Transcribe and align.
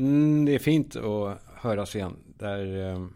Mm, 0.00 0.44
det 0.44 0.54
är 0.54 0.58
fint 0.58 0.96
att 0.96 1.38
höras 1.54 1.96
igen. 1.96 2.16
Där, 2.38 2.90
eh, 2.90 3.06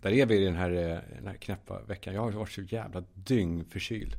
där 0.00 0.12
är 0.12 0.26
vi 0.26 0.36
i 0.36 0.44
den 0.44 0.56
här, 0.56 0.70
eh, 0.70 0.98
den 1.16 1.26
här 1.26 1.34
knäppa 1.34 1.80
veckan. 1.82 2.14
Jag 2.14 2.22
har 2.22 2.30
varit 2.30 2.52
så 2.52 2.62
jävla 2.62 3.04
dyngförkyld. 3.14 4.16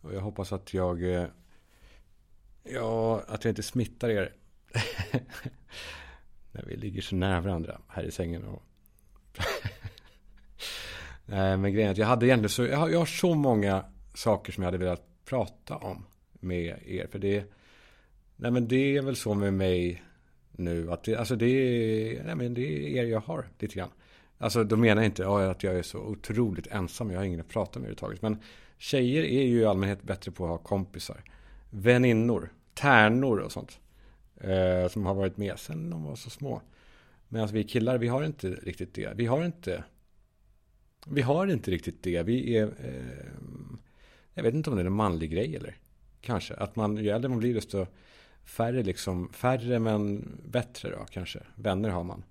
Och 0.00 0.14
jag 0.14 0.20
hoppas 0.20 0.52
att 0.52 0.74
jag... 0.74 1.14
Eh, 1.14 1.26
ja, 2.64 3.22
att 3.28 3.44
jag 3.44 3.50
inte 3.50 3.62
smittar 3.62 4.08
er. 4.08 4.32
När 6.52 6.64
vi 6.66 6.76
ligger 6.76 7.02
så 7.02 7.16
nära 7.16 7.40
varandra 7.40 7.80
här 7.88 8.02
i 8.02 8.10
sängen. 8.10 8.44
Och 8.44 8.62
Nej, 11.26 11.56
men 11.56 11.72
grejen 11.72 11.88
är 11.88 11.92
att 11.92 11.98
jag 11.98 12.06
hade 12.06 12.26
egentligen 12.26 12.50
så... 12.50 12.64
Jag 12.64 12.78
har, 12.78 12.88
jag 12.88 12.98
har 12.98 13.06
så 13.06 13.34
många 13.34 13.84
saker 14.14 14.52
som 14.52 14.62
jag 14.62 14.66
hade 14.66 14.84
velat 14.84 15.24
prata 15.24 15.76
om 15.76 16.06
med 16.32 16.82
er. 16.86 17.06
För 17.06 17.18
det... 17.18 17.44
Nej, 18.36 18.50
men 18.50 18.68
det 18.68 18.96
är 18.96 19.02
väl 19.02 19.16
så 19.16 19.34
med 19.34 19.54
mig 19.54 20.02
nu. 20.62 20.92
Att 20.92 21.04
det, 21.04 21.16
alltså 21.16 21.36
det, 21.36 21.46
är, 21.46 22.24
nej 22.24 22.34
men 22.34 22.54
det 22.54 22.62
är 22.62 23.02
er 23.02 23.04
jag 23.04 23.20
har 23.20 23.48
lite 23.58 23.74
grann. 23.74 23.90
Alltså 24.38 24.64
då 24.64 24.76
menar 24.76 25.02
jag 25.02 25.08
inte 25.08 25.22
ja, 25.22 25.50
att 25.50 25.62
jag 25.62 25.74
är 25.74 25.82
så 25.82 25.98
otroligt 25.98 26.66
ensam. 26.66 27.10
Jag 27.10 27.18
har 27.18 27.24
ingen 27.24 27.40
att 27.40 27.48
prata 27.48 27.78
med 27.78 27.86
överhuvudtaget. 27.86 28.22
Men 28.22 28.38
tjejer 28.78 29.22
är 29.22 29.42
ju 29.42 29.60
i 29.60 29.64
allmänhet 29.64 30.02
bättre 30.02 30.32
på 30.32 30.44
att 30.44 30.50
ha 30.50 30.58
kompisar. 30.58 31.24
Väninnor, 31.70 32.52
tärnor 32.74 33.38
och 33.38 33.52
sånt. 33.52 33.78
Eh, 34.40 34.88
som 34.88 35.06
har 35.06 35.14
varit 35.14 35.36
med 35.36 35.58
sen 35.58 35.90
de 35.90 36.04
var 36.04 36.16
så 36.16 36.30
små. 36.30 36.62
Medan 37.28 37.48
vi 37.48 37.64
killar, 37.64 37.98
vi 37.98 38.08
har 38.08 38.24
inte 38.24 38.48
riktigt 38.48 38.94
det. 38.94 39.12
Vi 39.16 39.26
har 39.26 39.44
inte 39.44 39.84
vi 41.06 41.22
har 41.22 41.46
inte 41.46 41.70
riktigt 41.70 42.02
det. 42.02 42.22
Vi 42.22 42.56
är... 42.56 42.66
Eh, 42.66 43.32
jag 44.34 44.42
vet 44.42 44.54
inte 44.54 44.70
om 44.70 44.76
det 44.76 44.82
är 44.82 44.86
en 44.86 44.92
manlig 44.92 45.30
grej 45.30 45.56
eller 45.56 45.76
kanske. 46.20 46.54
Att 46.54 46.76
man, 46.76 46.96
ju 46.96 47.10
äldre 47.10 47.28
man 47.28 47.38
blir 47.38 47.54
desto 47.54 47.86
färre 48.44 48.82
liksom, 48.82 49.32
färre 49.32 49.78
men 49.78 50.32
bättre 50.44 50.90
då 50.90 51.06
kanske. 51.10 51.40
Vänner 51.54 51.88
har 51.88 52.04
man. 52.04 52.24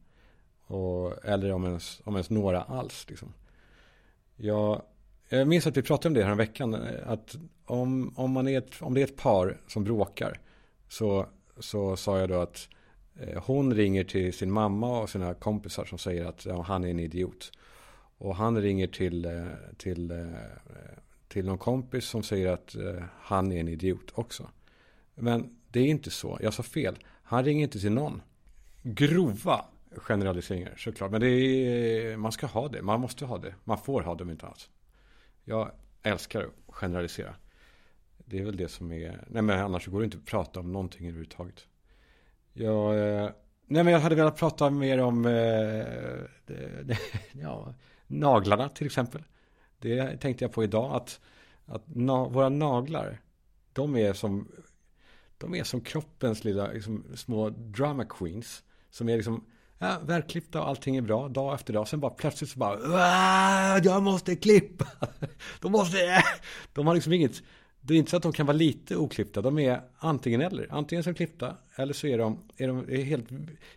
Och, 0.64 1.26
eller 1.26 1.52
om 1.52 1.66
ens, 1.66 2.02
om 2.04 2.16
ens 2.16 2.30
några 2.30 2.62
alls 2.62 3.06
liksom. 3.10 3.34
Jag, 4.36 4.82
jag 5.30 5.48
minns 5.48 5.68
att 5.68 5.78
vi 5.78 5.82
pratade 5.82 6.08
om 6.08 6.14
det 6.14 6.24
här 6.24 6.32
en 6.32 6.38
veckan. 6.38 6.78
Att 7.06 7.36
om, 7.66 8.14
om, 8.16 8.32
man 8.32 8.48
är 8.48 8.58
ett, 8.58 8.82
om 8.82 8.94
det 8.94 9.02
är 9.02 9.04
ett 9.04 9.18
par 9.18 9.58
som 9.68 9.84
bråkar. 9.84 10.40
Så, 10.88 11.26
så 11.60 11.96
sa 11.96 12.20
jag 12.20 12.30
då 12.30 12.42
att 12.42 12.70
eh, 13.20 13.44
hon 13.44 13.74
ringer 13.74 14.04
till 14.04 14.34
sin 14.34 14.52
mamma 14.52 15.02
och 15.02 15.10
sina 15.10 15.34
kompisar 15.34 15.86
som 15.86 15.98
säger 15.98 16.26
att 16.26 16.46
ja, 16.46 16.62
han 16.62 16.84
är 16.84 16.90
en 16.90 17.00
idiot. 17.00 17.52
Och 18.18 18.36
han 18.36 18.62
ringer 18.62 18.88
till, 18.88 19.26
eh, 19.26 19.46
till, 19.78 20.12
eh, 20.12 20.18
till 21.28 21.46
någon 21.46 21.58
kompis 21.58 22.06
som 22.06 22.24
säger 22.24 22.52
att 22.52 22.76
eh, 22.76 23.04
han 23.20 23.52
är 23.52 23.60
en 23.60 23.68
idiot 23.68 24.12
också. 24.14 24.50
Men 25.16 25.61
det 25.72 25.80
är 25.80 25.88
inte 25.88 26.12
så. 26.12 26.38
Jag 26.42 26.54
sa 26.54 26.64
fel. 26.64 27.00
Han 27.24 27.46
ringer 27.46 27.64
inte 27.64 27.80
till 27.80 27.92
någon. 27.92 28.22
Grova 28.84 29.66
generaliseringar 29.98 30.74
såklart. 30.78 31.12
Men 31.12 31.22
det 31.22 31.28
är, 31.28 32.18
man 32.18 32.32
ska 32.32 32.48
ha 32.48 32.68
det. 32.68 32.82
Man 32.82 33.00
måste 33.00 33.26
ha 33.26 33.38
det. 33.38 33.56
Man 33.64 33.78
får 33.78 34.02
ha 34.02 34.16
det 34.16 34.24
om 34.24 34.30
inte 34.30 34.48
alls. 34.48 34.70
Jag 35.44 35.72
älskar 36.04 36.42
att 36.42 36.76
generalisera. 36.76 37.36
Det 38.18 38.40
är 38.40 38.46
väl 38.46 38.58
det 38.58 38.68
som 38.68 38.92
är... 38.92 39.24
Nej 39.28 39.42
men 39.42 39.60
annars 39.60 39.88
går 39.88 40.00
det 40.00 40.06
inte 40.06 40.18
att 40.18 40.26
prata 40.26 40.60
om 40.60 40.72
någonting 40.74 41.08
överhuvudtaget. 41.08 41.68
Jag... 42.54 43.00
Eh, 43.00 43.30
nej 43.66 43.84
men 43.84 43.94
jag 43.94 44.00
hade 44.00 44.16
velat 44.16 44.38
prata 44.38 44.70
mer 44.70 45.00
om... 45.00 45.26
Eh, 45.26 46.98
ja, 47.42 47.74
naglarna 48.08 48.70
till 48.70 48.86
exempel. 48.86 49.24
Det 49.80 50.18
tänkte 50.18 50.44
jag 50.44 50.52
på 50.52 50.64
idag 50.64 50.96
att, 50.96 51.20
att 51.66 51.84
na, 51.86 52.28
våra 52.28 52.50
naglar, 52.50 53.22
de 53.74 53.96
är 53.96 54.14
som, 54.14 54.48
de 55.42 55.56
är 55.56 55.64
som 55.64 55.82
kroppens 55.82 56.44
lilla 56.44 56.72
liksom, 56.72 57.06
små 57.16 57.50
drama 57.50 58.06
queens. 58.06 58.64
Som 58.90 59.10
är 59.10 59.16
liksom, 59.16 59.46
ja, 59.78 60.00
välklippta 60.06 60.62
och 60.62 60.68
allting 60.68 60.96
är 60.96 61.02
bra 61.02 61.28
dag 61.28 61.56
efter 61.56 61.74
dag. 61.74 61.88
Sen 61.88 62.00
bara 62.00 62.12
plötsligt 62.12 62.50
så 62.50 62.60
bara, 62.60 62.80
jag 63.84 64.04
måste 64.04 64.36
klippa. 64.36 64.88
De 65.62 65.72
måste, 65.72 66.24
de 66.74 66.88
har 66.88 66.94
liksom 66.94 67.14
inget, 67.14 67.44
det 67.82 67.94
är 67.94 67.98
inte 67.98 68.12
så 68.12 68.18
att 68.18 68.24
de 68.24 68.34
kan 68.34 68.46
vara 68.46 68.58
lite 68.58 68.96
oklippta. 68.96 69.42
De 69.42 69.60
är 69.60 69.82
antingen 69.98 70.42
eller. 70.42 70.68
Antingen 70.72 71.04
så 71.04 71.14
klippta 71.14 71.58
eller 71.76 71.94
så 71.94 72.08
är 72.08 72.18
de, 72.18 72.40
är 72.58 72.68
de 72.68 72.80
är 72.90 73.04
helt, 73.04 73.28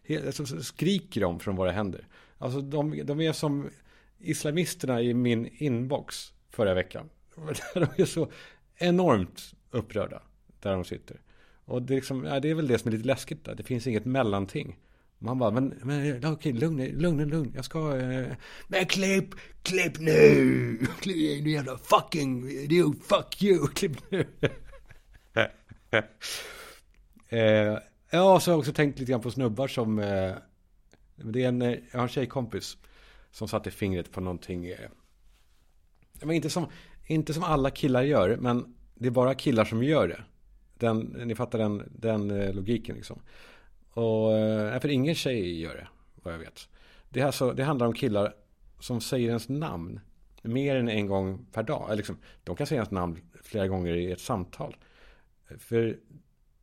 helt 0.04 0.26
alltså, 0.26 0.62
skriker 0.62 1.20
de 1.20 1.40
från 1.40 1.56
våra 1.56 1.72
händer. 1.72 2.08
Alltså 2.38 2.60
de, 2.60 3.00
de 3.04 3.20
är 3.20 3.32
som 3.32 3.70
islamisterna 4.18 5.02
i 5.02 5.14
min 5.14 5.48
inbox 5.52 6.32
förra 6.50 6.74
veckan. 6.74 7.10
De 7.74 7.86
är 7.96 8.04
så 8.04 8.30
enormt 8.76 9.54
upprörda 9.70 10.22
där 10.60 10.72
de 10.72 10.84
sitter. 10.84 11.20
Och 11.64 11.82
det 11.82 11.94
är, 11.94 11.96
liksom, 11.96 12.24
ja, 12.24 12.40
det 12.40 12.50
är 12.50 12.54
väl 12.54 12.68
det 12.68 12.78
som 12.78 12.88
är 12.88 12.92
lite 12.92 13.06
läskigt 13.06 13.44
där. 13.44 13.54
Det 13.54 13.62
finns 13.62 13.86
inget 13.86 14.04
mellanting. 14.04 14.78
Man 15.18 15.38
bara, 15.38 15.50
men, 15.50 15.74
men 15.82 16.24
okej, 16.24 16.52
lugn, 16.52 16.84
lugn, 16.84 17.28
lugn. 17.28 17.52
Jag 17.54 17.64
ska... 17.64 17.96
Eh, 17.96 18.26
men 18.68 18.86
klipp, 18.86 19.34
klipp 19.62 20.00
nu! 20.00 20.86
Klipp 21.00 21.44
nu 21.44 21.50
jävla 21.50 21.78
fucking 21.78 22.50
idiot, 22.50 22.96
fuck 23.04 23.42
you, 23.42 23.68
klipp 23.74 24.10
nu! 24.10 24.26
eh, 27.28 27.78
ja, 28.10 28.40
så 28.40 28.50
har 28.50 28.52
jag 28.52 28.58
också 28.58 28.72
tänkt 28.72 28.98
lite 28.98 29.12
grann 29.12 29.20
på 29.20 29.30
snubbar 29.30 29.68
som... 29.68 29.98
Eh, 29.98 30.34
det 31.16 31.44
är 31.44 31.48
en, 31.48 31.62
eh, 31.62 31.78
jag 31.92 31.98
har 31.98 32.02
en 32.02 32.08
tjejkompis 32.08 32.76
som 33.30 33.48
satte 33.48 33.70
fingret 33.70 34.12
på 34.12 34.20
någonting. 34.20 34.66
Eh, 34.66 34.90
men 36.22 36.36
inte, 36.36 36.50
som, 36.50 36.66
inte 37.06 37.34
som 37.34 37.42
alla 37.42 37.70
killar 37.70 38.02
gör, 38.02 38.36
men 38.36 38.74
det 38.94 39.06
är 39.06 39.10
bara 39.10 39.34
killar 39.34 39.64
som 39.64 39.82
gör 39.82 40.08
det. 40.08 40.24
Den, 40.84 40.98
ni 40.98 41.34
fattar 41.34 41.58
den, 41.58 41.82
den 41.98 42.30
eh, 42.30 42.54
logiken 42.54 42.96
liksom. 42.96 43.22
Och, 43.90 44.32
eh, 44.32 44.80
för 44.80 44.88
ingen 44.88 45.14
tjej 45.14 45.60
gör 45.60 45.74
det, 45.74 45.88
vad 46.14 46.34
jag 46.34 46.38
vet. 46.38 46.68
Det, 47.08 47.20
är 47.20 47.26
alltså, 47.26 47.52
det 47.52 47.64
handlar 47.64 47.86
om 47.86 47.92
killar 47.92 48.34
som 48.80 49.00
säger 49.00 49.28
ens 49.28 49.48
namn 49.48 50.00
mer 50.42 50.76
än 50.76 50.88
en 50.88 51.06
gång 51.06 51.46
per 51.52 51.62
dag. 51.62 51.96
Liksom, 51.96 52.16
de 52.44 52.56
kan 52.56 52.66
säga 52.66 52.78
ens 52.78 52.90
namn 52.90 53.18
flera 53.42 53.68
gånger 53.68 53.94
i 53.96 54.12
ett 54.12 54.20
samtal. 54.20 54.76
För 55.58 55.96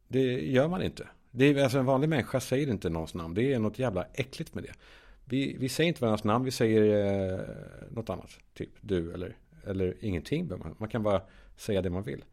det 0.08 0.52
gör 0.52 0.68
man 0.68 0.84
inte. 0.84 1.08
Det 1.32 1.46
är, 1.46 1.64
alltså 1.64 1.80
en 1.80 1.86
vanlig 1.86 2.10
människa 2.10 2.40
säger 2.40 2.70
inte 2.70 2.90
någons 2.90 3.14
namn. 3.14 3.34
Det 3.34 3.54
är 3.54 3.60
något 3.60 3.80
jävla 3.80 4.06
äckligt 4.14 4.54
med 4.54 4.64
det. 4.64 4.74
Vi, 5.26 5.56
vi 5.60 5.70
säger 5.70 5.88
inte 5.88 6.02
varandras 6.02 6.24
namn, 6.24 6.46
vi 6.46 6.52
säger 6.52 6.84
eh, 7.34 7.40
något 7.90 8.10
annat. 8.10 8.40
Typ 8.54 8.70
du 8.82 9.14
eller, 9.14 9.38
eller 9.68 9.96
ingenting. 10.00 10.48
Man, 10.48 10.76
man 10.78 10.90
kan 10.90 11.04
bara 11.04 11.22
säga 11.58 11.82
det 11.82 11.90
man 11.90 12.04
vill. 12.04 12.24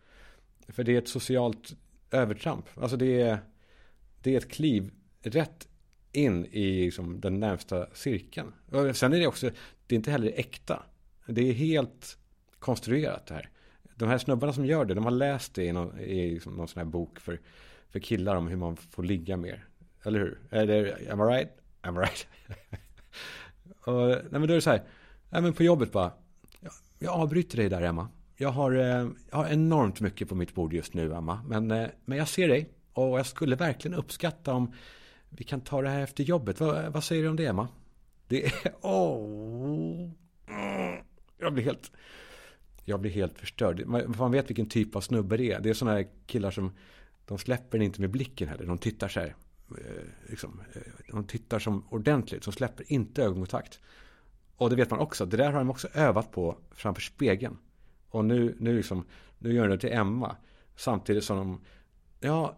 För 0.69 0.85
det 0.85 0.95
är 0.95 0.99
ett 0.99 1.09
socialt 1.09 1.77
övertramp. 2.11 2.67
Alltså 2.75 2.97
det 2.97 3.21
är, 3.21 3.39
det 4.23 4.35
är 4.35 4.39
ett 4.39 4.51
kliv 4.51 4.91
rätt 5.23 5.69
in 6.13 6.47
i 6.47 6.85
liksom, 6.85 7.21
den 7.21 7.41
närmsta 7.41 7.87
cirkeln. 7.95 8.53
Och 8.71 8.97
sen 8.97 9.13
är 9.13 9.19
det 9.19 9.27
också, 9.27 9.51
det 9.87 9.95
är 9.95 9.97
inte 9.97 10.11
heller 10.11 10.33
äkta. 10.37 10.83
Det 11.27 11.49
är 11.49 11.53
helt 11.53 12.19
konstruerat 12.59 13.27
det 13.27 13.35
här. 13.35 13.51
De 13.95 14.09
här 14.09 14.19
snubbarna 14.19 14.53
som 14.53 14.67
gör 14.67 14.85
det, 14.85 14.95
de 14.95 15.05
har 15.05 15.11
läst 15.11 15.55
det 15.55 15.65
i 15.65 15.73
någon, 15.73 16.01
i 16.01 16.31
liksom 16.31 16.55
någon 16.55 16.69
sån 16.69 16.81
här 16.81 16.87
bok 16.87 17.21
för, 17.21 17.41
för 17.89 18.01
killar 18.01 18.37
om 18.37 18.49
hur 18.49 18.57
man 18.57 18.77
får 18.77 19.03
ligga 19.03 19.37
mer. 19.37 19.65
Eller 20.03 20.19
hur? 20.19 20.39
Är 20.51 20.67
det, 20.67 21.11
am 21.11 21.21
I 21.21 21.25
right? 21.25 21.51
Am 21.81 21.97
I 21.97 21.99
right? 21.99 22.27
och, 23.85 24.09
nej 24.09 24.27
men 24.31 24.43
då 24.43 24.49
är 24.49 24.55
det 24.55 24.61
så 24.61 24.71
här. 24.71 24.83
Nej 25.31 25.43
men 25.43 25.53
på 25.53 25.63
jobbet 25.63 25.93
bara. 25.93 26.13
Jag, 26.61 26.73
jag 26.99 27.13
avbryter 27.13 27.57
dig 27.57 27.69
där 27.69 27.83
Emma. 27.83 28.09
Jag 28.41 28.49
har, 28.49 28.73
eh, 28.73 29.09
jag 29.31 29.37
har 29.37 29.49
enormt 29.49 30.01
mycket 30.01 30.29
på 30.29 30.35
mitt 30.35 30.55
bord 30.55 30.73
just 30.73 30.95
nu 30.95 31.15
Emma. 31.15 31.43
Men, 31.47 31.71
eh, 31.71 31.89
men 32.05 32.19
jag 32.19 32.29
ser 32.29 32.49
dig. 32.49 32.71
Och 32.93 33.19
jag 33.19 33.27
skulle 33.27 33.57
verkligen 33.57 33.99
uppskatta 33.99 34.55
om 34.55 34.73
vi 35.29 35.45
kan 35.45 35.61
ta 35.61 35.83
det 35.83 35.89
här 35.89 36.03
efter 36.03 36.25
jobbet. 36.25 36.61
Vad, 36.61 36.93
vad 36.93 37.05
säger 37.05 37.23
du 37.23 37.29
om 37.29 37.37
det 37.37 37.47
Emma? 37.47 37.69
Det 38.29 38.47
är... 38.47 38.53
Oh, 38.83 40.11
jag 41.39 41.55
blir 41.55 41.65
helt... 41.65 41.93
Jag 42.85 43.01
blir 43.01 43.11
helt 43.11 43.39
förstörd. 43.39 43.87
Man, 43.87 44.15
man 44.19 44.33
vet 44.33 44.51
vilken 44.51 44.69
typ 44.69 44.97
av 44.97 45.01
snubbe 45.01 45.37
det 45.37 45.53
är. 45.53 45.61
Det 45.61 45.71
är 45.71 45.75
sådana 45.75 45.97
här 45.97 46.09
killar 46.27 46.51
som... 46.51 46.73
De 47.25 47.39
släpper 47.39 47.83
inte 47.83 48.01
med 48.01 48.11
blicken 48.11 48.49
heller. 48.49 48.67
De 48.67 48.79
tittar 48.79 49.09
så 49.09 49.21
här. 49.21 49.35
Eh, 49.71 50.31
liksom, 50.31 50.63
de 51.09 51.25
tittar 51.25 51.59
som 51.59 51.87
ordentligt, 51.91 52.45
De 52.45 52.53
släpper 52.53 52.93
inte 52.93 53.23
ögonkontakt. 53.23 53.81
Och 54.57 54.71
det 54.71 54.77
vet 54.77 54.91
man 54.91 55.01
också, 55.01 55.27
det 55.27 55.37
där 55.37 55.53
har 55.53 55.59
de 55.59 55.71
också 55.71 55.89
övat 55.95 56.33
på 56.33 56.59
framför 56.71 57.03
spegeln. 57.03 57.57
Och 58.09 58.25
nu, 58.25 58.57
nu, 58.59 58.77
liksom, 58.77 59.05
nu 59.39 59.53
gör 59.53 59.69
de 59.69 59.75
det 59.75 59.81
till 59.81 59.93
Emma. 59.93 60.37
Samtidigt 60.77 61.25
som 61.25 61.37
de, 61.37 61.61
ja, 62.21 62.57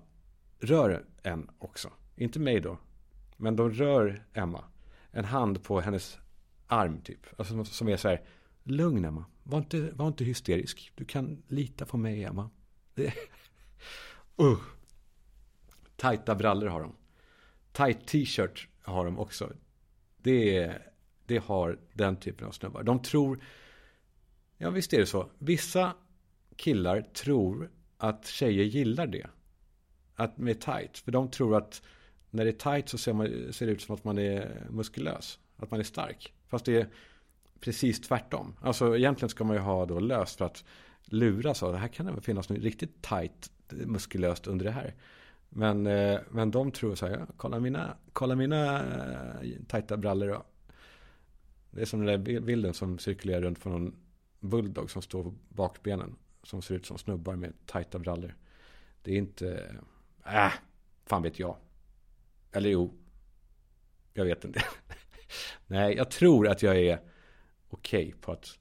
rör 0.58 1.04
en 1.22 1.50
också. 1.58 1.90
Inte 2.16 2.40
mig 2.40 2.60
då. 2.60 2.78
Men 3.36 3.56
de 3.56 3.70
rör 3.70 4.24
Emma. 4.32 4.64
En 5.10 5.24
hand 5.24 5.62
på 5.62 5.80
hennes 5.80 6.18
arm 6.66 7.00
typ. 7.00 7.26
Alltså 7.36 7.64
som 7.64 7.88
är 7.88 7.96
så 7.96 8.08
här, 8.08 8.22
lugn 8.62 9.04
Emma. 9.04 9.24
Var 9.42 9.58
inte, 9.58 9.90
var 9.92 10.08
inte 10.08 10.24
hysterisk. 10.24 10.92
Du 10.94 11.04
kan 11.04 11.42
lita 11.48 11.86
på 11.86 11.96
mig 11.96 12.24
Emma. 12.24 12.50
Det, 12.94 13.04
uh. 14.42 14.58
Tajta 15.96 16.34
brallor 16.34 16.66
har 16.66 16.80
de. 16.80 16.96
Tight 17.72 18.06
t-shirt 18.06 18.68
har 18.82 19.04
de 19.04 19.18
också. 19.18 19.52
Det, 20.16 20.72
det 21.26 21.38
har 21.38 21.78
den 21.92 22.16
typen 22.16 22.46
av 22.46 22.50
snubbar. 22.52 22.82
De 22.82 23.02
tror, 23.02 23.40
ja 24.60 24.70
visst 24.70 24.92
är 24.92 24.98
det 24.98 25.06
så. 25.06 25.30
Vissa 25.38 25.94
killar 26.56 27.02
tror 27.02 27.70
att 27.96 28.26
tjejer 28.26 28.64
gillar 28.64 29.06
det. 29.06 29.26
Att 30.14 30.38
med 30.38 30.60
tight. 30.60 30.98
För 30.98 31.12
de 31.12 31.30
tror 31.30 31.56
att 31.56 31.82
när 32.30 32.44
det 32.44 32.50
är 32.50 32.74
tight 32.74 32.88
så 32.88 32.98
ser, 32.98 33.12
man, 33.12 33.52
ser 33.52 33.66
det 33.66 33.72
ut 33.72 33.82
som 33.82 33.94
att 33.94 34.04
man 34.04 34.18
är 34.18 34.66
muskulös. 34.70 35.38
Att 35.56 35.70
man 35.70 35.80
är 35.80 35.84
stark. 35.84 36.34
Fast 36.48 36.64
det 36.64 36.76
är 36.76 36.88
precis 37.60 38.00
tvärtom. 38.00 38.54
Alltså 38.60 38.96
egentligen 38.96 39.30
ska 39.30 39.44
man 39.44 39.56
ju 39.56 39.62
ha 39.62 39.86
då 39.86 40.00
löst 40.00 40.38
för 40.38 40.44
att 40.44 40.64
lura 41.04 41.54
så. 41.54 41.72
Det 41.72 41.78
här 41.78 41.88
kan 41.88 42.06
det 42.06 42.12
väl 42.12 42.20
finnas 42.20 42.48
något 42.48 42.58
riktigt 42.58 43.02
tight 43.02 43.50
muskulöst 43.68 44.46
under 44.46 44.64
det 44.64 44.70
här. 44.70 44.94
Men, 45.48 45.86
eh, 45.86 46.20
men 46.30 46.50
de 46.50 46.70
tror 46.70 46.94
så 46.94 47.06
här, 47.06 47.18
ja, 47.18 47.26
kolla 47.36 47.60
mina, 47.60 47.96
kolla 48.12 48.34
mina 48.34 48.78
eh, 48.78 49.50
tajta 49.68 49.96
brallor 49.96 50.28
då. 50.28 50.44
Det 51.70 51.80
är 51.80 51.86
som 51.86 52.04
den 52.04 52.24
där 52.24 52.40
bilden 52.40 52.74
som 52.74 52.98
cirkulerar 52.98 53.40
runt 53.40 53.58
från 53.58 53.72
någon 53.72 53.94
bulldog 54.40 54.90
som 54.90 55.02
står 55.02 55.22
på 55.22 55.34
bakbenen. 55.48 56.16
Som 56.42 56.62
ser 56.62 56.74
ut 56.74 56.86
som 56.86 56.98
snubbar 56.98 57.36
med 57.36 57.52
tajta 57.66 57.98
brallor. 57.98 58.34
Det 59.02 59.12
är 59.12 59.16
inte, 59.16 59.76
äh, 60.26 60.52
fan 61.06 61.22
vet 61.22 61.38
jag. 61.38 61.56
Eller 62.52 62.70
jo, 62.70 62.94
jag 64.12 64.24
vet 64.24 64.44
inte. 64.44 64.64
Nej, 65.66 65.96
jag 65.96 66.10
tror 66.10 66.48
att 66.48 66.62
jag 66.62 66.78
är 66.78 67.00
okej 67.68 68.08
okay 68.08 68.20
på 68.20 68.32
att 68.32 68.58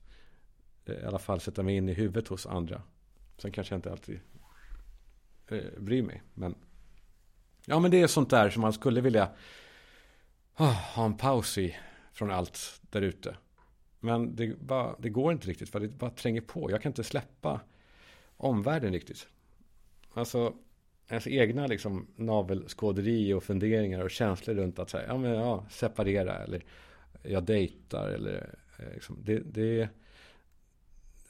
eh, 0.86 0.96
i 0.96 1.06
alla 1.06 1.20
fall 1.20 1.40
sätta 1.40 1.64
mig 1.64 1.76
in 1.76 1.90
i 1.90 1.94
huvudet 1.94 2.28
hos 2.28 2.46
andra. 2.46 2.82
Sen 3.38 3.52
kanske 3.52 3.74
jag 3.74 3.78
inte 3.78 3.92
alltid 3.92 4.20
eh, 5.48 5.80
bryr 5.80 6.04
mig. 6.04 6.24
Men 6.34 6.56
ja, 7.66 7.80
men 7.80 7.92
det 7.92 8.02
är 8.02 8.08
sånt 8.08 8.30
där 8.30 8.50
som 8.50 8.62
man 8.62 8.74
skulle 8.74 9.02
vilja 9.02 9.30
oh, 10.58 10.96
ha 10.96 11.06
en 11.06 11.18
paus 11.18 11.58
i 11.58 11.76
från 12.14 12.32
allt 12.32 12.82
där 12.82 13.02
ute. 13.02 13.38
Men 14.00 14.36
det, 14.36 14.60
bara, 14.60 14.96
det 15.00 15.10
går 15.10 15.32
inte 15.32 15.48
riktigt 15.48 15.70
för 15.70 15.80
det 15.80 15.88
bara 15.88 16.10
tränger 16.10 16.42
på. 16.42 16.72
Jag 16.72 16.82
kan 16.82 16.90
inte 16.90 17.04
släppa 17.04 17.62
omvärlden 18.38 18.94
riktigt. 18.94 19.28
Alltså 20.14 20.54
ens 21.08 21.28
egna 21.28 21.68
liksom 21.68 22.08
navelskåderi 22.16 23.34
och 23.34 23.44
funderingar 23.44 24.04
och 24.04 24.12
känslor 24.12 24.56
runt 24.56 24.80
att 24.80 24.90
säga, 24.90 25.08
ja 25.08 25.18
men 25.18 25.32
ja, 25.32 25.66
separera 25.70 26.44
eller 26.44 26.64
jag 27.24 27.44
dejtar 27.44 28.10
eller 28.10 28.56
eh, 28.80 28.94
liksom, 28.94 29.18
det, 29.24 29.40
det 29.40 29.90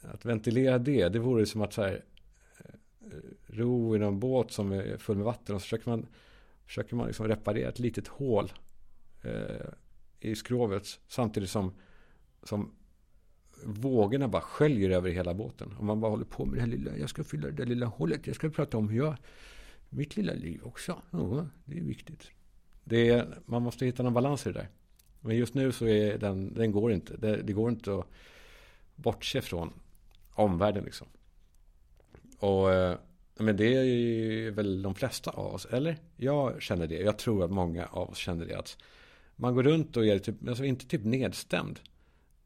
att 0.02 0.24
ventilera 0.24 0.78
det, 0.78 1.08
det 1.08 1.18
vore 1.18 1.46
som 1.46 1.62
att 1.62 1.72
så 1.72 1.82
här, 1.82 2.04
eh, 2.58 3.14
ro 3.46 3.96
i 3.96 3.98
någon 3.98 4.20
båt 4.20 4.50
som 4.50 4.72
är 4.72 4.96
full 4.96 5.16
med 5.16 5.24
vatten 5.24 5.54
och 5.54 5.60
så 5.60 5.64
försöker 5.64 5.90
man, 5.90 6.06
försöker 6.66 6.96
man 6.96 7.06
liksom 7.06 7.28
reparera 7.28 7.68
ett 7.68 7.78
litet 7.78 8.08
hål 8.08 8.52
eh, 9.22 9.66
i 10.20 10.34
skrovet 10.34 11.00
samtidigt 11.08 11.50
som, 11.50 11.74
som 12.42 12.72
vågorna 13.64 14.28
bara 14.28 14.42
sköljer 14.42 14.90
över 14.90 15.10
hela 15.10 15.34
båten. 15.34 15.76
Och 15.78 15.84
man 15.84 16.00
bara 16.00 16.10
håller 16.10 16.24
på 16.24 16.44
med 16.46 16.54
det 16.54 16.60
här 16.60 16.68
lilla, 16.68 16.96
jag 16.96 17.10
ska 17.10 17.24
fylla 17.24 17.46
det 17.46 17.52
där 17.52 17.66
lilla 17.66 17.86
hålet, 17.86 18.26
jag 18.26 18.36
ska 18.36 18.50
prata 18.50 18.78
om 18.78 18.88
hur 18.88 18.98
jag, 18.98 19.16
mitt 19.88 20.16
lilla 20.16 20.32
liv 20.32 20.60
också. 20.64 21.02
Ja, 21.10 21.46
det 21.64 21.78
är 21.78 21.82
viktigt. 21.82 22.30
Det 22.84 23.08
är, 23.08 23.38
man 23.46 23.62
måste 23.62 23.86
hitta 23.86 24.02
någon 24.02 24.14
balans 24.14 24.46
i 24.46 24.52
det 24.52 24.58
där. 24.58 24.68
Men 25.20 25.36
just 25.36 25.54
nu 25.54 25.72
så 25.72 25.86
är 25.86 26.18
den, 26.18 26.54
den 26.54 26.72
går 26.72 26.92
inte. 26.92 27.16
Det, 27.16 27.36
det 27.36 27.52
går 27.52 27.70
inte 27.70 27.98
att 27.98 28.06
bortse 28.94 29.40
från 29.40 29.72
omvärlden 30.30 30.84
liksom. 30.84 31.06
Och 32.38 32.72
eh, 32.72 32.98
men 33.34 33.56
det 33.56 33.74
är 33.74 34.50
väl 34.50 34.82
de 34.82 34.94
flesta 34.94 35.30
av 35.30 35.54
oss, 35.54 35.66
eller? 35.66 35.96
Jag 36.16 36.62
känner 36.62 36.86
det. 36.86 36.98
Jag 36.98 37.18
tror 37.18 37.44
att 37.44 37.50
många 37.50 37.86
av 37.86 38.10
oss 38.10 38.18
känner 38.18 38.46
det. 38.46 38.58
Att 38.58 38.76
man 39.36 39.54
går 39.54 39.62
runt 39.62 39.96
och 39.96 40.06
är 40.06 40.18
typ, 40.18 40.48
alltså 40.48 40.64
inte 40.64 40.86
typ 40.86 41.04
nedstämd 41.04 41.80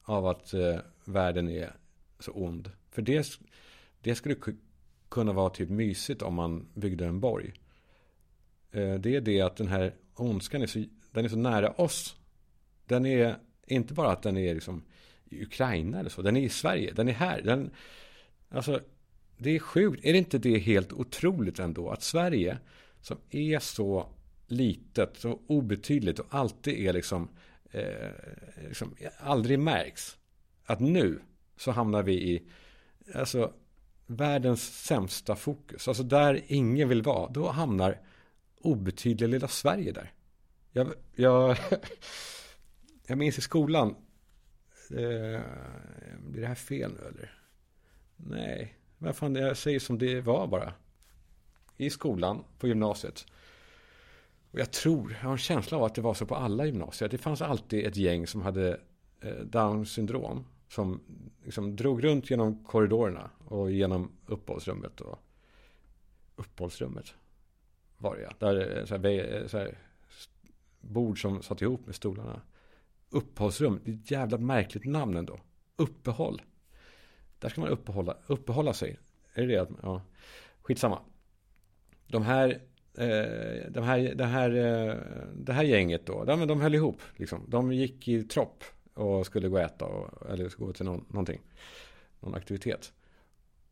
av 0.05 0.27
att 0.27 0.55
eh, 0.55 0.77
världen 1.05 1.49
är 1.49 1.77
så 2.19 2.33
ond. 2.33 2.71
För 2.91 3.03
det, 3.03 3.39
det 4.01 4.15
skulle 4.15 4.37
kunna 5.09 5.33
vara 5.33 5.51
typ 5.51 5.69
mysigt 5.69 6.23
om 6.23 6.35
man 6.35 6.67
byggde 6.75 7.07
en 7.07 7.21
borg. 7.21 7.53
Eh, 8.71 8.95
det 8.95 9.17
är 9.17 9.21
det 9.21 9.41
att 9.41 9.57
den 9.57 9.69
här 9.69 9.95
ondskan 10.15 10.63
är 10.63 10.67
så, 10.67 10.85
den 11.13 11.25
är 11.25 11.29
så 11.29 11.37
nära 11.37 11.71
oss. 11.71 12.17
Den 12.87 13.07
är 13.07 13.37
inte 13.67 13.95
bara 13.95 14.13
att 14.13 14.23
den 14.23 14.37
är 14.37 14.55
liksom 14.55 14.83
i 15.25 15.43
Ukraina 15.43 16.01
eller 16.01 16.11
så. 16.11 16.23
Den 16.23 16.37
är 16.37 16.41
i 16.41 16.49
Sverige. 16.49 16.93
Den 16.93 17.09
är 17.09 17.13
här. 17.13 17.43
Den, 17.43 17.71
alltså, 18.49 18.81
det 19.37 19.51
är 19.51 19.59
sjukt. 19.59 20.05
Är 20.05 20.13
det 20.13 20.19
inte 20.19 20.39
det 20.39 20.59
helt 20.59 20.93
otroligt 20.93 21.59
ändå? 21.59 21.91
Att 21.91 22.03
Sverige 22.03 22.59
som 23.01 23.17
är 23.31 23.59
så 23.59 24.09
litet, 24.47 25.17
så 25.17 25.41
obetydligt 25.47 26.19
och 26.19 26.27
alltid 26.31 26.75
är 26.75 26.93
liksom, 26.93 27.29
eh, 27.75 28.11
liksom 28.69 28.97
aldrig 29.19 29.59
märks. 29.59 30.19
Att 30.65 30.81
nu 30.81 31.21
så 31.57 31.71
hamnar 31.71 32.03
vi 32.03 32.13
i, 32.13 32.43
alltså 33.15 33.53
världens 34.07 34.85
sämsta 34.85 35.37
fokus. 35.37 35.89
Alltså 35.89 36.03
där 36.03 36.43
ingen 36.47 36.89
vill 36.89 37.03
vara. 37.03 37.31
Då 37.31 37.51
hamnar 37.51 38.01
obetydliga 38.61 39.29
lilla 39.29 39.49
Sverige 39.49 39.93
där. 39.93 40.13
Jag, 40.73 40.95
jag, 41.15 41.57
jag 43.07 43.19
minns 43.19 43.39
i 43.39 43.41
skolan. 43.41 43.97
Eh, 44.91 45.41
blir 46.19 46.41
det 46.41 46.47
här 46.47 46.55
fel 46.55 46.93
nu 46.93 47.09
eller? 47.09 47.39
Nej, 48.17 48.79
vad 48.99 49.17
fan, 49.17 49.35
jag 49.35 49.57
säger 49.57 49.81
som 49.81 49.99
det 49.99 50.21
var 50.21 50.47
bara. 50.47 50.73
I 51.77 51.91
skolan, 51.91 52.45
på 52.59 52.69
gymnasiet. 52.69 53.27
Och 54.55 54.61
jag 54.61 54.71
tror, 54.71 55.13
jag 55.13 55.19
har 55.19 55.33
en 55.33 55.39
känsla 55.39 55.79
av 55.79 55.85
att 55.85 55.95
det 55.95 56.01
var 56.01 56.15
så 56.15 56.27
på 56.27 56.35
alla 56.35 56.67
gymnasier. 56.67 57.09
Det 57.09 57.19
fanns 57.19 57.43
alltid 57.43 57.87
ett 57.87 57.97
gäng 57.97 58.27
som 58.27 58.43
hade 58.43 58.81
eh, 59.21 59.35
Down 59.35 59.87
syndrom. 59.87 60.45
Som 60.69 61.01
liksom 61.45 61.77
drog 61.77 62.05
runt 62.05 62.31
genom 62.31 62.65
korridorerna 62.65 63.31
och 63.45 63.73
genom 63.73 64.13
uppehållsrummet. 64.27 65.01
Och 65.01 65.19
uppehållsrummet 66.37 67.15
var 67.99 68.17
det 68.17 68.23
ja. 68.23 68.33
Där, 68.39 68.79
eh, 68.79 68.85
så 68.85 68.97
här, 68.97 69.35
eh, 69.35 69.47
så 69.47 69.59
här, 69.59 69.79
bord 70.81 71.23
som 71.23 71.43
satt 71.43 71.63
ihop 71.63 71.87
med 71.87 71.95
stolarna. 71.95 72.43
Uppehållsrum, 73.11 73.81
det 73.85 73.91
är 73.91 73.95
ett 73.95 74.11
jävla 74.11 74.39
märkligt 74.39 74.85
namn 74.85 75.17
ändå. 75.17 75.41
Uppehåll. 75.77 76.43
Där 77.39 77.49
ska 77.49 77.61
man 77.61 77.71
uppehålla, 77.71 78.17
uppehålla 78.27 78.73
sig. 78.73 78.99
Är 79.35 79.47
det 79.47 79.55
det? 79.57 79.69
Ja. 79.83 80.03
Skitsamma. 80.63 81.01
De 82.07 82.23
här 82.23 82.61
eh, 82.99 83.71
de 83.71 83.85
här, 83.85 84.15
det, 84.15 84.25
här, 84.25 84.51
eh, 84.51 84.97
det 85.35 85.53
här 85.53 85.65
gänget 85.65 86.07
då, 86.07 86.25
de, 86.25 86.47
de 86.47 86.61
höll 86.61 86.75
ihop. 86.75 87.03
Liksom. 87.17 87.45
De 87.49 87.73
gick 87.73 88.09
i 88.09 88.23
tropp 88.23 88.65
och 88.95 89.27
skulle 89.27 89.49
gå 89.49 89.57
och 89.57 89.63
äta 89.63 89.85
och, 89.85 90.31
eller 90.31 90.59
gå 90.59 90.73
till 90.73 90.85
någon, 90.85 91.05
någonting. 91.09 91.41
Någon 92.21 92.35
aktivitet. 92.35 92.93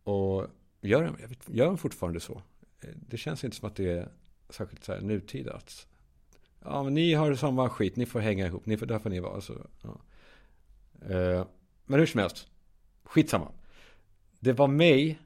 Och 0.04 0.46
gör 0.80 1.02
de, 1.02 1.16
gör 1.54 1.66
de 1.66 1.78
fortfarande 1.78 2.20
så? 2.20 2.42
Eh, 2.80 2.90
det 2.94 3.16
känns 3.16 3.44
inte 3.44 3.56
som 3.56 3.68
att 3.68 3.76
det 3.76 3.90
är 3.90 4.08
särskilt 4.48 4.84
så 4.84 4.92
här 4.92 5.00
nutida. 5.00 5.52
Att, 5.52 5.86
ja, 6.64 6.82
men 6.82 6.94
ni 6.94 7.14
har 7.14 7.34
samma 7.34 7.70
skit, 7.70 7.96
ni 7.96 8.06
får 8.06 8.20
hänga 8.20 8.46
ihop, 8.46 8.66
ni 8.66 8.76
får, 8.76 8.86
där 8.86 8.98
får 8.98 9.10
ni 9.10 9.20
vara. 9.20 9.40
Så, 9.40 9.66
ja. 9.82 10.00
eh, 11.14 11.46
men 11.84 12.00
hur 12.00 12.06
som 12.06 12.20
helst, 12.20 12.46
skitsamma. 13.04 13.52
Det 14.40 14.52
var 14.52 14.68
mig, 14.68 15.18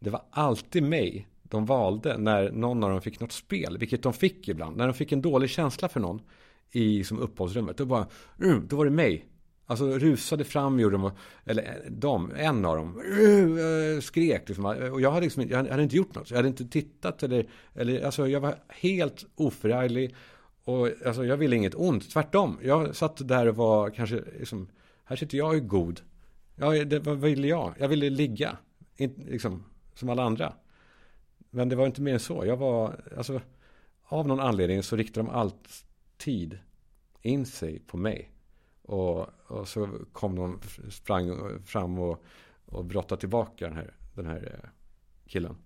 det 0.00 0.10
var 0.10 0.22
alltid 0.30 0.82
mig 0.82 1.28
de 1.48 1.66
valde 1.66 2.18
när 2.18 2.50
någon 2.50 2.84
av 2.84 2.90
dem 2.90 3.00
fick 3.00 3.20
något 3.20 3.32
spel, 3.32 3.78
vilket 3.78 4.02
de 4.02 4.12
fick 4.12 4.48
ibland. 4.48 4.76
När 4.76 4.86
de 4.86 4.94
fick 4.94 5.12
en 5.12 5.22
dålig 5.22 5.50
känsla 5.50 5.88
för 5.88 6.00
någon 6.00 6.20
i 6.70 7.04
som 7.04 7.18
uppehållsrummet, 7.18 7.76
då 7.76 7.84
bara, 7.84 8.06
mm, 8.42 8.66
då 8.68 8.76
var 8.76 8.84
det 8.84 8.90
mig. 8.90 9.26
Alltså 9.68 9.98
rusade 9.98 10.44
fram 10.44 10.80
gjorde 10.80 10.96
de, 10.96 11.10
eller 11.44 11.84
de, 11.90 12.32
en 12.36 12.64
av 12.64 12.76
dem, 12.76 13.00
mm, 13.00 14.02
skrek 14.02 14.48
liksom. 14.48 14.64
Och 14.64 15.00
jag 15.00 15.10
hade, 15.10 15.24
liksom, 15.26 15.48
jag 15.48 15.66
hade 15.66 15.82
inte 15.82 15.96
gjort 15.96 16.14
något. 16.14 16.30
Jag 16.30 16.36
hade 16.36 16.48
inte 16.48 16.64
tittat 16.64 17.22
eller, 17.22 17.46
eller 17.74 18.04
alltså 18.04 18.28
jag 18.28 18.40
var 18.40 18.54
helt 18.68 19.26
oförarglig. 19.34 20.14
Och 20.64 20.88
alltså 21.06 21.24
jag 21.24 21.36
ville 21.36 21.56
inget 21.56 21.74
ont, 21.74 22.10
tvärtom. 22.10 22.58
Jag 22.62 22.96
satt 22.96 23.28
där 23.28 23.46
och 23.46 23.56
var 23.56 23.90
kanske, 23.90 24.22
liksom, 24.38 24.68
här 25.04 25.16
sitter 25.16 25.38
jag 25.38 25.48
och 25.48 25.54
är 25.54 25.60
god. 25.60 26.00
Ja, 26.56 26.84
det, 26.84 26.98
vad 26.98 27.18
ville 27.18 27.46
jag? 27.46 27.74
Jag 27.78 27.88
ville 27.88 28.10
ligga, 28.10 28.56
in, 28.96 29.24
liksom, 29.28 29.64
som 29.94 30.08
alla 30.08 30.22
andra. 30.22 30.52
Men 31.56 31.68
det 31.68 31.76
var 31.76 31.86
inte 31.86 32.02
mer 32.02 32.12
än 32.12 32.20
så. 32.20 32.46
Jag 32.46 32.56
var, 32.56 33.00
alltså, 33.16 33.40
av 34.02 34.28
någon 34.28 34.40
anledning 34.40 34.82
så 34.82 34.96
riktade 34.96 35.26
de 35.26 35.34
alltid 35.34 36.58
in 37.22 37.46
sig 37.46 37.78
på 37.78 37.96
mig. 37.96 38.30
Och, 38.82 39.28
och 39.46 39.68
så 39.68 39.88
kom 40.12 40.36
de, 40.36 40.60
sprang 40.90 41.58
fram 41.64 41.98
och, 41.98 42.24
och 42.64 42.84
brottade 42.84 43.20
tillbaka 43.20 43.68
den 43.68 43.76
här, 43.76 43.94
den 44.14 44.26
här 44.26 44.60
eh, 44.62 44.68
killen. 45.26 45.56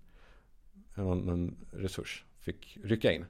Någon, 0.95 1.19
någon 1.19 1.55
resurs 1.71 2.25
fick 2.39 2.77
rycka 2.83 3.11
in. 3.11 3.25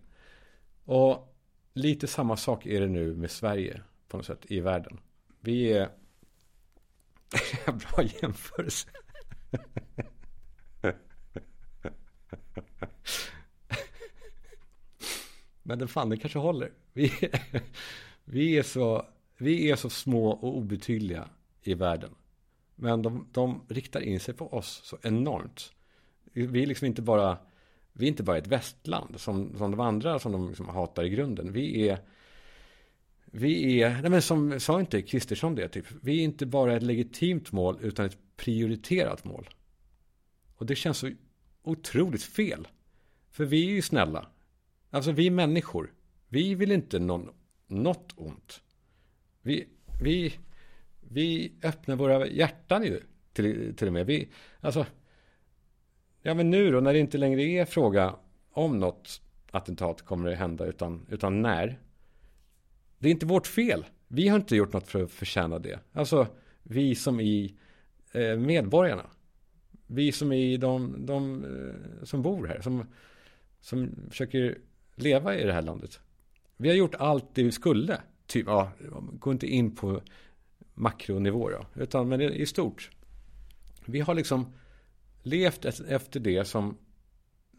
Och 0.85 1.35
lite 1.73 2.07
samma 2.07 2.37
sak 2.37 2.65
är 2.65 2.81
det 2.81 2.87
nu 2.87 3.15
med 3.15 3.31
Sverige 3.31 3.81
på 4.07 4.17
något 4.17 4.25
sätt 4.25 4.45
i 4.51 4.59
världen. 4.59 4.99
Vi 5.39 5.73
är... 5.73 5.89
Bra 7.65 8.03
jämförelse. 8.21 8.87
Men 15.63 15.79
den 15.79 15.87
fan, 15.87 16.09
den 16.09 16.19
kanske 16.19 16.39
håller. 16.39 16.71
Vi, 16.93 17.11
vi, 18.23 18.57
är 18.57 18.63
så, 18.63 19.05
vi 19.37 19.69
är 19.69 19.75
så 19.75 19.89
små 19.89 20.29
och 20.29 20.57
obetydliga 20.57 21.29
i 21.61 21.73
världen. 21.73 22.15
Men 22.75 23.01
de, 23.01 23.27
de 23.31 23.61
riktar 23.69 24.01
in 24.01 24.19
sig 24.19 24.33
på 24.33 24.53
oss 24.53 24.81
så 24.83 24.97
enormt. 25.01 25.73
Vi 26.33 26.63
är 26.63 26.67
liksom 26.67 26.87
inte 26.87 27.01
bara 27.01 27.37
Vi 27.93 28.05
är 28.05 28.09
inte 28.09 28.23
bara 28.23 28.37
ett 28.37 28.47
västland 28.47 29.19
som, 29.19 29.57
som 29.57 29.71
de 29.71 29.79
andra 29.79 30.19
som 30.19 30.31
de 30.31 30.47
liksom 30.47 30.69
hatar 30.69 31.03
i 31.03 31.09
grunden. 31.09 31.53
Vi 31.53 31.89
är 31.89 31.99
vi 33.25 33.81
är, 33.81 34.01
nej 34.01 34.11
men 34.11 34.21
som 34.21 34.59
sa 34.59 34.79
inte 34.79 35.01
Kristersson 35.01 35.55
det, 35.55 35.67
typ. 35.67 35.85
Vi 36.01 36.19
är 36.19 36.23
inte 36.23 36.45
bara 36.45 36.75
ett 36.75 36.83
legitimt 36.83 37.51
mål 37.51 37.77
utan 37.81 38.05
ett 38.05 38.17
prioriterat 38.35 39.23
mål. 39.23 39.49
Och 40.55 40.65
det 40.65 40.75
känns 40.75 40.97
så 40.97 41.11
otroligt 41.63 42.23
fel. 42.23 42.67
För 43.29 43.45
vi 43.45 43.67
är 43.67 43.71
ju 43.71 43.81
snälla. 43.81 44.27
Alltså 44.89 45.11
vi 45.11 45.27
är 45.27 45.31
människor. 45.31 45.93
Vi 46.27 46.55
vill 46.55 46.71
inte 46.71 46.99
någon, 46.99 47.29
något 47.67 48.13
ont. 48.15 48.61
Vi, 49.41 49.67
vi, 50.01 50.33
vi 50.99 51.53
öppnar 51.63 51.95
våra 51.95 52.27
hjärtan 52.27 52.83
ju 52.83 53.01
till, 53.33 53.75
till 53.75 53.87
och 53.87 53.93
med. 53.93 54.05
Vi, 54.05 54.29
alltså, 54.59 54.85
ja 56.21 56.33
men 56.33 56.49
nu 56.49 56.71
då 56.71 56.79
när 56.79 56.93
det 56.93 56.99
inte 56.99 57.17
längre 57.17 57.41
är 57.41 57.65
fråga 57.65 58.15
om 58.51 58.79
något 58.79 59.21
attentat 59.51 60.01
kommer 60.01 60.31
att 60.31 60.37
hända 60.37 60.65
utan, 60.65 61.05
utan 61.09 61.41
när. 61.41 61.79
Det 62.97 63.07
är 63.07 63.11
inte 63.11 63.25
vårt 63.25 63.47
fel. 63.47 63.85
Vi 64.07 64.27
har 64.27 64.37
inte 64.37 64.55
gjort 64.55 64.73
något 64.73 64.87
för 64.87 65.03
att 65.03 65.11
förtjäna 65.11 65.59
det. 65.59 65.79
Alltså 65.93 66.27
vi 66.63 66.95
som 66.95 67.19
i 67.19 67.57
eh, 68.11 68.37
medborgarna. 68.37 69.09
Vi 69.93 70.11
som 70.11 70.31
är 70.31 70.57
de, 70.57 71.05
de 71.05 71.43
eh, 71.43 72.03
som 72.03 72.21
bor 72.21 72.47
här. 72.47 72.61
Som, 72.61 72.85
som 73.59 73.89
försöker 74.09 74.57
leva 74.95 75.35
i 75.35 75.43
det 75.43 75.53
här 75.53 75.61
landet. 75.61 75.99
Vi 76.57 76.69
har 76.69 76.75
gjort 76.75 76.95
allt 76.95 77.35
det 77.35 77.43
vi 77.43 77.51
skulle. 77.51 78.01
Typ, 78.27 78.47
ja, 78.47 78.71
gå 79.13 79.31
inte 79.31 79.47
in 79.47 79.75
på 79.75 80.01
makronivå 80.73 81.49
då. 81.49 81.81
Utan 81.81 82.09
men 82.09 82.21
i 82.21 82.45
stort. 82.45 82.89
Vi 83.85 83.99
har 83.99 84.13
liksom 84.13 84.53
levt 85.23 85.65
efter 85.65 86.19
det 86.19 86.45
som 86.45 86.77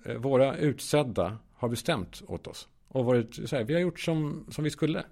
eh, 0.05 0.17
våra 0.17 0.57
utsedda 0.57 1.39
har 1.53 1.69
bestämt 1.69 2.23
åt 2.27 2.47
oss. 2.47 2.69
Och 2.89 3.05
varit 3.05 3.49
så 3.49 3.57
här, 3.57 3.65
vi 3.65 3.75
har 3.75 3.81
gjort 3.81 4.01
som, 4.01 4.47
som 4.51 4.65
vi 4.65 4.71
skulle. 4.71 5.05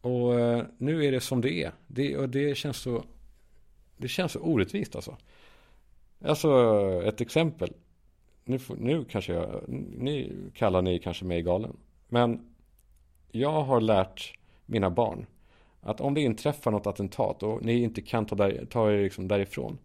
Och 0.00 0.40
eh, 0.40 0.64
nu 0.78 1.04
är 1.04 1.12
det 1.12 1.20
som 1.20 1.40
det 1.40 1.62
är. 1.62 1.72
Det, 1.86 2.16
och 2.16 2.28
det 2.28 2.54
känns 2.56 2.76
så 2.76 3.04
Det 3.96 4.08
känns 4.08 4.32
så 4.32 4.40
orättvist 4.40 4.96
alltså. 4.96 5.16
Alltså 6.24 6.50
ett 7.04 7.20
exempel. 7.20 7.72
Nu, 8.44 8.58
nu 8.78 9.04
kanske 9.04 9.32
jag 9.32 9.64
Ni 9.68 10.32
kallar 10.54 10.82
ni 10.82 10.98
kanske 10.98 11.24
mig 11.24 11.42
galen. 11.42 11.76
Men 12.08 12.54
jag 13.30 13.62
har 13.62 13.80
lärt 13.80 14.38
mina 14.66 14.90
barn 14.90 15.26
att 15.80 16.00
om 16.00 16.14
det 16.14 16.20
inträffar 16.20 16.70
något 16.70 16.86
attentat 16.86 17.42
och 17.42 17.64
ni 17.64 17.82
inte 17.82 18.02
kan 18.02 18.26
ta, 18.26 18.34
där, 18.34 18.66
ta 18.70 18.92
er 18.92 19.02
liksom 19.02 19.28
därifrån. 19.28 19.78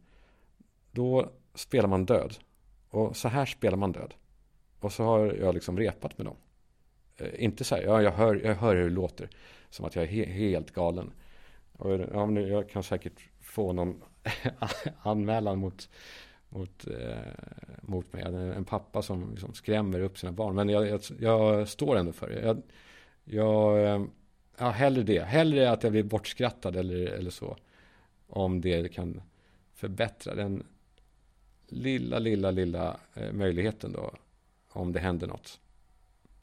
Då 0.92 1.32
spelar 1.54 1.90
man 1.90 2.06
död. 2.06 2.36
Och 2.90 3.18
så 3.18 3.28
här 3.28 3.46
spelar 3.46 3.78
man 3.78 3.92
död. 3.92 4.14
Och 4.80 4.92
så 4.92 5.04
har 5.04 5.34
jag 5.34 5.54
liksom 5.54 5.78
repat 5.78 6.18
med 6.18 6.28
dem. 6.28 6.36
Eh, 7.18 7.44
inte 7.44 7.64
så 7.64 7.76
här, 7.76 7.84
ja, 7.84 8.02
jag, 8.02 8.12
hör, 8.12 8.42
jag 8.44 8.56
hör 8.56 8.76
hur 8.76 8.84
det 8.84 8.90
låter. 8.90 9.30
Som 9.70 9.86
att 9.86 9.96
jag 9.96 10.04
är 10.04 10.08
he 10.08 10.26
helt 10.26 10.72
galen. 10.72 11.12
Och, 11.72 11.92
ja, 12.14 12.26
men 12.26 12.48
jag 12.48 12.70
kan 12.70 12.84
säkert 12.84 13.30
få 13.42 13.74
någon 13.74 14.04
anmälan 15.02 15.60
mot, 15.60 15.90
mot, 16.50 16.88
eh, 16.88 17.18
mot 17.82 18.14
mig. 18.14 18.24
En 18.24 18.66
pappa 18.66 19.02
som 19.02 19.32
liksom 19.32 19.54
skrämmer 19.54 20.00
upp 20.00 20.18
sina 20.18 20.32
barn. 20.32 20.56
Men 20.56 20.70
jag, 20.70 20.88
jag, 20.88 21.02
jag 21.20 21.68
står 21.68 21.98
ändå 21.98 22.12
för 22.12 22.30
det. 22.30 22.42
Jag, 22.42 22.62
jag, 23.24 23.86
eh, 23.86 24.06
ja, 24.58 24.70
hellre 24.70 25.04
det. 25.04 25.24
Hellre 25.24 25.72
att 25.72 25.84
jag 25.84 25.92
blir 25.92 26.04
bortskrattad 26.04 26.76
eller, 26.76 27.08
eller 27.08 27.32
så. 27.32 27.58
Om 28.28 28.62
det 28.62 28.94
kan 28.94 29.22
förbättra 29.74 30.36
den 30.36 30.64
lilla, 31.68 32.20
lilla, 32.20 32.52
lilla 32.52 33.00
eh, 33.14 33.32
möjligheten 33.32 33.92
då. 33.92 34.14
Om 34.70 34.92
det 34.92 35.00
händer 35.00 35.28
något. 35.28 35.60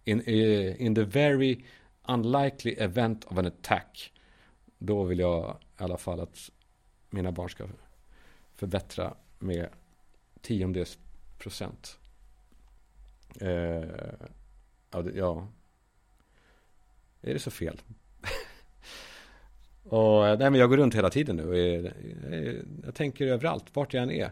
In, 0.05 0.21
eh, 0.21 0.83
in 0.83 0.95
the 0.95 1.05
very 1.05 1.65
unlikely 2.09 2.73
event 2.79 3.25
of 3.25 3.39
an 3.39 3.47
attack. 3.47 4.13
Då 4.79 5.05
vill 5.05 5.19
jag 5.19 5.57
i 5.81 5.83
alla 5.83 5.99
fall 5.99 6.21
att 6.21 6.51
mina 7.11 7.33
barn 7.33 7.51
ska 7.51 7.67
förbättra 8.55 9.15
med 9.39 9.69
tiondels 10.47 10.99
procent. 11.38 11.99
Eh, 13.41 13.85
ja, 14.91 15.05
ja, 15.15 15.49
är 17.23 17.33
det 17.33 17.38
så 17.38 17.50
fel? 17.50 17.81
och, 19.83 20.29
eh, 20.29 20.38
nej, 20.38 20.50
men 20.50 20.61
jag 20.61 20.69
går 20.71 20.76
runt 20.76 20.95
hela 20.95 21.11
tiden 21.11 21.37
nu. 21.37 21.49
Och 21.49 21.57
är, 21.59 21.93
jag 22.85 22.95
tänker 22.95 23.26
överallt, 23.26 23.65
vart 23.73 23.95
jag 23.95 24.03
än 24.03 24.11
är. 24.11 24.31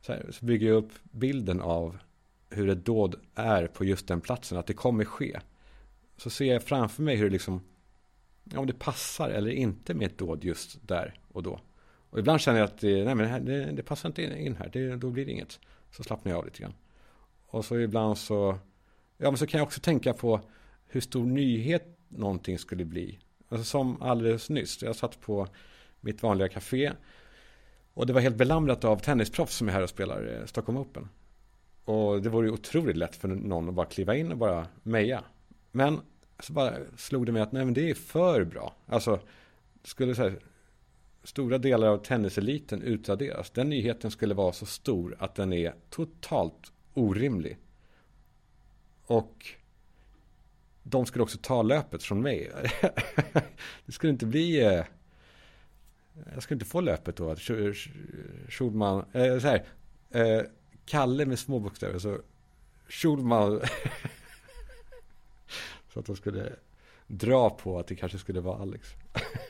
Så, 0.00 0.12
här, 0.12 0.26
så 0.30 0.44
bygger 0.44 0.66
jag 0.66 0.76
upp 0.76 0.92
bilden 1.02 1.60
av 1.60 1.98
hur 2.50 2.68
ett 2.68 2.84
dåd 2.84 3.14
är 3.34 3.66
på 3.66 3.84
just 3.84 4.06
den 4.06 4.20
platsen. 4.20 4.58
Att 4.58 4.66
det 4.66 4.74
kommer 4.74 5.04
ske 5.04 5.40
så 6.16 6.30
ser 6.30 6.52
jag 6.52 6.62
framför 6.62 7.02
mig 7.02 7.16
hur 7.16 7.24
det 7.24 7.32
liksom, 7.32 7.60
om 8.54 8.66
det 8.66 8.78
passar 8.78 9.30
eller 9.30 9.50
inte 9.50 9.94
med 9.94 10.06
ett 10.06 10.18
dåd 10.18 10.44
just 10.44 10.88
där 10.88 11.20
och 11.28 11.42
då. 11.42 11.60
Och 12.10 12.18
ibland 12.18 12.40
känner 12.40 12.58
jag 12.58 12.66
att 12.66 12.78
det, 12.78 13.04
nej 13.04 13.14
men 13.14 13.18
det, 13.18 13.26
här, 13.26 13.40
det, 13.40 13.64
det 13.64 13.82
passar 13.82 14.08
inte 14.08 14.22
in 14.22 14.56
här, 14.56 14.70
det, 14.72 14.96
då 14.96 15.10
blir 15.10 15.26
det 15.26 15.32
inget. 15.32 15.60
Så 15.90 16.02
slappnar 16.02 16.32
jag 16.32 16.38
av 16.38 16.44
lite 16.44 16.62
grann. 16.62 16.74
Och 17.46 17.64
så 17.64 17.78
ibland 17.78 18.18
så, 18.18 18.58
ja 19.16 19.30
men 19.30 19.38
så 19.38 19.46
kan 19.46 19.58
jag 19.58 19.66
också 19.66 19.80
tänka 19.80 20.14
på 20.14 20.40
hur 20.86 21.00
stor 21.00 21.26
nyhet 21.26 21.98
någonting 22.08 22.58
skulle 22.58 22.84
bli. 22.84 23.18
Alltså 23.48 23.64
som 23.64 24.02
alldeles 24.02 24.50
nyss, 24.50 24.82
jag 24.82 24.96
satt 24.96 25.20
på 25.20 25.48
mitt 26.00 26.22
vanliga 26.22 26.48
café 26.48 26.92
och 27.94 28.06
det 28.06 28.12
var 28.12 28.20
helt 28.20 28.36
belamrat 28.36 28.84
av 28.84 28.96
tennisproffs 28.96 29.56
som 29.56 29.68
är 29.68 29.72
här 29.72 29.82
och 29.82 29.90
spelar 29.90 30.38
eh, 30.38 30.46
Stockholm 30.46 30.78
Open. 30.78 31.08
Och 31.84 32.22
det 32.22 32.28
vore 32.28 32.46
ju 32.46 32.52
otroligt 32.52 32.96
lätt 32.96 33.16
för 33.16 33.28
någon 33.28 33.68
att 33.68 33.74
bara 33.74 33.86
kliva 33.86 34.16
in 34.16 34.32
och 34.32 34.38
bara 34.38 34.66
meja. 34.82 35.24
Men 35.72 36.00
så 36.40 36.52
bara 36.52 36.74
slog 36.96 37.26
det 37.26 37.32
mig 37.32 37.42
att 37.42 37.52
nej 37.52 37.64
men 37.64 37.74
det 37.74 37.90
är 37.90 37.94
för 37.94 38.44
bra. 38.44 38.74
Alltså, 38.86 39.20
skulle 39.84 40.14
så 40.14 40.22
här, 40.22 40.38
stora 41.22 41.58
delar 41.58 41.88
av 41.88 41.98
tenniseliten 41.98 42.82
utraderas. 42.82 43.50
Den 43.50 43.68
nyheten 43.68 44.10
skulle 44.10 44.34
vara 44.34 44.52
så 44.52 44.66
stor 44.66 45.16
att 45.18 45.34
den 45.34 45.52
är 45.52 45.74
totalt 45.90 46.72
orimlig. 46.94 47.58
Och 49.06 49.46
de 50.82 51.06
skulle 51.06 51.22
också 51.22 51.38
ta 51.42 51.62
löpet 51.62 52.02
från 52.02 52.22
mig. 52.22 52.52
det 53.86 53.92
skulle 53.92 54.12
inte 54.12 54.26
bli... 54.26 54.60
Eh, 54.64 54.84
jag 56.34 56.42
skulle 56.42 56.56
inte 56.56 56.70
få 56.70 56.80
löpet 56.80 57.16
då. 57.16 57.36
Schulman... 58.48 59.04
Eh, 59.12 59.38
så 59.38 59.46
här, 59.46 59.66
eh, 60.10 60.42
Kalle 60.84 61.26
med 61.26 61.38
små 61.38 61.58
bokstäver. 61.58 61.98
Så 61.98 62.18
Schulman... 62.88 63.60
Så 65.92 66.00
att 66.00 66.06
de 66.06 66.16
skulle 66.16 66.52
dra 67.06 67.50
på 67.50 67.78
att 67.78 67.86
det 67.86 67.94
kanske 67.94 68.18
skulle 68.18 68.40
vara 68.40 68.62
Alex. 68.62 68.88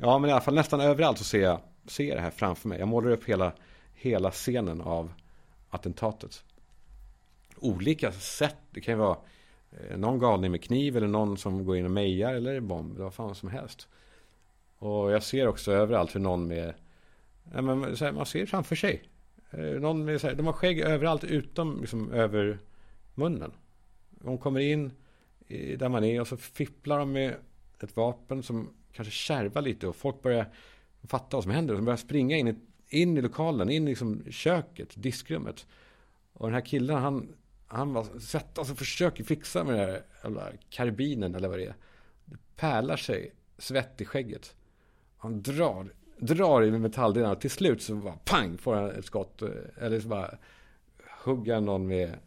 ja, 0.00 0.18
men 0.18 0.30
i 0.30 0.32
alla 0.32 0.42
fall 0.42 0.54
nästan 0.54 0.80
överallt 0.80 1.18
så 1.18 1.24
ser 1.24 1.40
jag, 1.40 1.60
ser 1.86 2.04
jag 2.04 2.16
det 2.16 2.20
här 2.20 2.30
framför 2.30 2.68
mig. 2.68 2.78
Jag 2.78 2.88
målar 2.88 3.10
upp 3.10 3.24
hela, 3.24 3.52
hela 3.94 4.30
scenen 4.30 4.80
av 4.80 5.12
attentatet. 5.70 6.44
Olika 7.56 8.12
sätt. 8.12 8.56
Det 8.70 8.80
kan 8.80 8.94
ju 8.94 8.98
vara 8.98 9.18
eh, 9.70 9.98
någon 9.98 10.18
galning 10.18 10.50
med 10.50 10.62
kniv 10.62 10.96
eller 10.96 11.08
någon 11.08 11.36
som 11.36 11.64
går 11.64 11.76
in 11.76 11.84
och 11.84 11.90
mejar 11.90 12.34
eller 12.34 12.60
bomb. 12.60 12.98
Vad 12.98 13.14
fan 13.14 13.34
som 13.34 13.48
helst. 13.48 13.88
Och 14.78 15.10
jag 15.10 15.22
ser 15.22 15.48
också 15.48 15.72
överallt 15.72 16.14
hur 16.14 16.20
någon 16.20 16.46
med... 16.46 16.74
Ja, 17.54 17.62
men, 17.62 17.82
här, 17.82 18.12
man 18.12 18.26
ser 18.26 18.46
framför 18.46 18.76
sig. 18.76 19.02
Eh, 19.50 19.60
någon 19.60 20.04
med, 20.04 20.20
så 20.20 20.26
här, 20.26 20.34
de 20.34 20.46
har 20.46 20.52
skägg 20.52 20.80
överallt 20.80 21.24
utom 21.24 21.80
liksom, 21.80 22.12
över 22.12 22.58
munnen. 23.14 23.52
De 24.10 24.38
kommer 24.38 24.60
in 24.60 24.92
där 25.76 25.88
man 25.88 26.04
är 26.04 26.20
och 26.20 26.28
så 26.28 26.36
fipplar 26.36 26.98
de 26.98 27.12
med 27.12 27.34
ett 27.80 27.96
vapen 27.96 28.42
som 28.42 28.68
kanske 28.92 29.12
kärvar 29.12 29.62
lite 29.62 29.86
och 29.86 29.96
folk 29.96 30.22
börjar 30.22 30.46
fatta 31.02 31.36
vad 31.36 31.44
som 31.44 31.52
händer. 31.52 31.74
De 31.74 31.84
börjar 31.84 31.96
springa 31.96 32.36
in 32.36 32.48
i, 32.48 32.54
in 32.88 33.18
i 33.18 33.20
lokalen, 33.20 33.70
in 33.70 33.88
i 33.88 33.90
liksom 33.90 34.24
köket, 34.30 35.02
diskrummet. 35.02 35.66
Och 36.32 36.46
den 36.46 36.54
här 36.54 36.66
killen, 36.66 36.96
han, 36.96 37.34
han 37.66 37.92
var 37.92 38.04
svettas 38.20 38.58
alltså 38.58 38.74
försöker 38.74 39.24
fixa 39.24 39.64
med 39.64 39.78
den 39.78 39.88
här 39.88 40.02
jävla 40.24 40.52
karbinen 40.70 41.34
eller 41.34 41.48
vad 41.48 41.58
det 41.58 41.64
är. 41.64 41.74
Det 42.24 42.36
pärlar 42.56 42.96
sig 42.96 43.34
svett 43.58 44.00
i 44.00 44.04
skägget. 44.04 44.56
Han 45.16 45.42
drar, 45.42 45.92
drar 46.18 46.62
i 46.62 46.70
metalldelarna. 46.70 47.34
Till 47.34 47.50
slut 47.50 47.82
så 47.82 47.94
bara 47.94 48.16
pang 48.24 48.58
får 48.58 48.74
han 48.74 48.90
ett 48.90 49.04
skott. 49.04 49.42
Eh, 49.42 49.48
eller 49.78 50.00
så 50.00 50.08
bara 50.08 50.38
hugger 51.24 51.60
någon 51.60 51.86
med, 51.86 52.18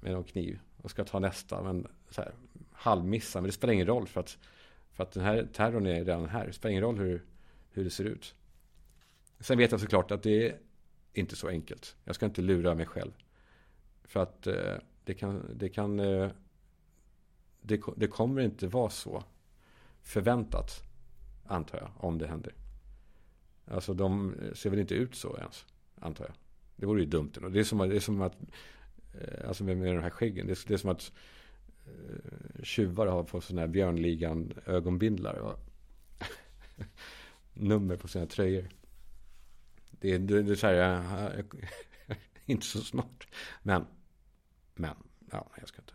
med 0.00 0.12
någon 0.12 0.24
kniv 0.24 0.58
och 0.76 0.90
ska 0.90 1.04
ta 1.04 1.18
nästa. 1.18 1.62
Men 1.62 1.86
så 2.10 2.20
här, 2.20 2.32
halvmissar. 2.72 3.40
Men 3.40 3.46
det 3.46 3.52
spelar 3.52 3.74
ingen 3.74 3.86
roll 3.86 4.06
för 4.06 4.20
att, 4.20 4.38
för 5.00 5.04
att 5.04 5.12
den 5.12 5.24
här 5.24 5.48
terrorn 5.52 5.86
är 5.86 5.94
redan 5.94 6.28
här. 6.28 6.46
Det 6.46 6.52
spelar 6.52 6.70
ingen 6.70 6.82
roll 6.82 6.98
hur, 6.98 7.24
hur 7.70 7.84
det 7.84 7.90
ser 7.90 8.04
ut. 8.04 8.34
Sen 9.40 9.58
vet 9.58 9.70
jag 9.70 9.80
såklart 9.80 10.10
att 10.10 10.22
det 10.22 10.48
är 10.48 10.58
inte 11.12 11.36
så 11.36 11.48
enkelt. 11.48 11.96
Jag 12.04 12.14
ska 12.14 12.26
inte 12.26 12.42
lura 12.42 12.74
mig 12.74 12.86
själv. 12.86 13.12
För 14.04 14.22
att 14.22 14.46
eh, 14.46 14.74
det 15.04 15.14
kan, 15.14 15.44
det 15.54 15.68
kan 15.68 16.00
eh, 16.00 16.30
det, 17.60 17.80
det 17.96 18.06
kommer 18.06 18.42
inte 18.42 18.66
vara 18.66 18.90
så 18.90 19.24
förväntat, 20.02 20.82
antar 21.46 21.78
jag, 21.78 21.90
om 21.96 22.18
det 22.18 22.26
händer. 22.26 22.54
Alltså 23.64 23.94
de 23.94 24.34
ser 24.54 24.70
väl 24.70 24.78
inte 24.78 24.94
ut 24.94 25.14
så 25.14 25.36
ens, 25.36 25.66
antar 26.00 26.24
jag. 26.24 26.34
Det 26.76 26.86
vore 26.86 27.00
ju 27.00 27.06
dumt. 27.06 27.32
Det 27.50 27.60
är 27.60 27.64
som, 27.64 27.78
det 27.78 27.96
är 27.96 28.00
som 28.00 28.22
att, 28.22 28.36
eh, 29.20 29.48
alltså 29.48 29.64
med, 29.64 29.76
med 29.76 29.94
de 29.96 30.02
här 30.02 30.10
skäggen, 30.10 30.46
det 30.46 30.52
är, 30.52 30.68
det 30.68 30.74
är 30.74 30.78
som 30.78 30.90
att 30.90 31.02
eh, 31.02 31.39
Eh, 31.86 32.62
tjuvar 32.62 33.06
har 33.06 33.24
på 33.24 33.40
sådana 33.40 33.60
här 33.60 33.68
björnligan 33.68 34.52
ögonbindlar. 34.66 35.34
Och 35.34 35.58
nummer 37.54 37.96
på 37.96 38.08
sina 38.08 38.26
tröjor. 38.26 38.68
Det 39.90 40.14
är, 40.14 40.18
det, 40.18 40.42
det 40.42 40.52
är 40.52 40.56
så 40.56 40.66
här, 40.66 41.44
inte 42.46 42.66
så 42.66 42.80
smart. 42.80 43.26
Men, 43.62 43.86
men, 44.74 44.94
ja, 45.30 45.50
jag 45.58 45.68
ska 45.68 45.82
inte. 45.82 45.94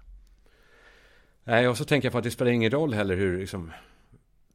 Nej, 1.43 1.67
och 1.67 1.77
så 1.77 1.85
tänker 1.85 2.05
jag 2.05 2.11
på 2.11 2.17
att 2.17 2.23
det 2.23 2.31
spelar 2.31 2.51
ingen 2.51 2.71
roll 2.71 2.93
heller 2.93 3.15
hur 3.15 3.39
liksom, 3.39 3.71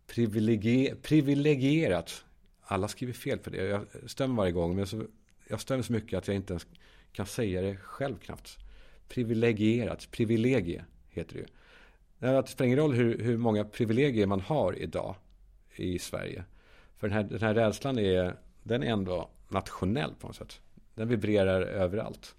privilegier, 0.06 0.94
privilegierat. 0.94 2.25
Alla 2.62 2.88
skriver 2.88 3.12
fel 3.12 3.38
för 3.38 3.50
det. 3.50 3.64
Jag 3.64 3.87
stämmer 4.06 4.34
varje 4.34 4.52
gång. 4.52 4.76
Men 4.76 4.87
så, 4.87 5.06
jag 5.49 5.60
stämmer 5.60 5.82
så 5.82 5.92
mycket 5.92 6.18
att 6.18 6.28
jag 6.28 6.37
inte 6.37 6.52
ens 6.52 6.66
kan 7.12 7.26
säga 7.26 7.62
det 7.62 7.76
själv 7.76 8.18
knappt. 8.18 8.58
Privilegierat, 9.08 10.10
privilegie 10.10 10.84
heter 11.11 11.35
det 11.35 11.40
ju. 11.40 11.47
Det 12.19 12.49
spelar 12.49 12.67
ingen 12.67 12.79
roll 12.79 12.93
hur, 12.93 13.19
hur 13.19 13.37
många 13.37 13.64
privilegier 13.64 14.26
man 14.26 14.40
har 14.40 14.79
idag 14.79 15.14
i 15.76 15.99
Sverige. 15.99 16.45
För 16.97 17.09
den 17.09 17.17
här, 17.17 17.23
den 17.23 17.40
här 17.40 17.55
rädslan 17.55 17.99
är, 17.99 18.37
den 18.62 18.83
är 18.83 18.87
ändå 18.87 19.29
nationell 19.49 20.14
på 20.21 20.26
något 20.26 20.37
sätt. 20.37 20.61
Den 20.95 21.09
vibrerar 21.09 21.61
överallt. 21.61 22.35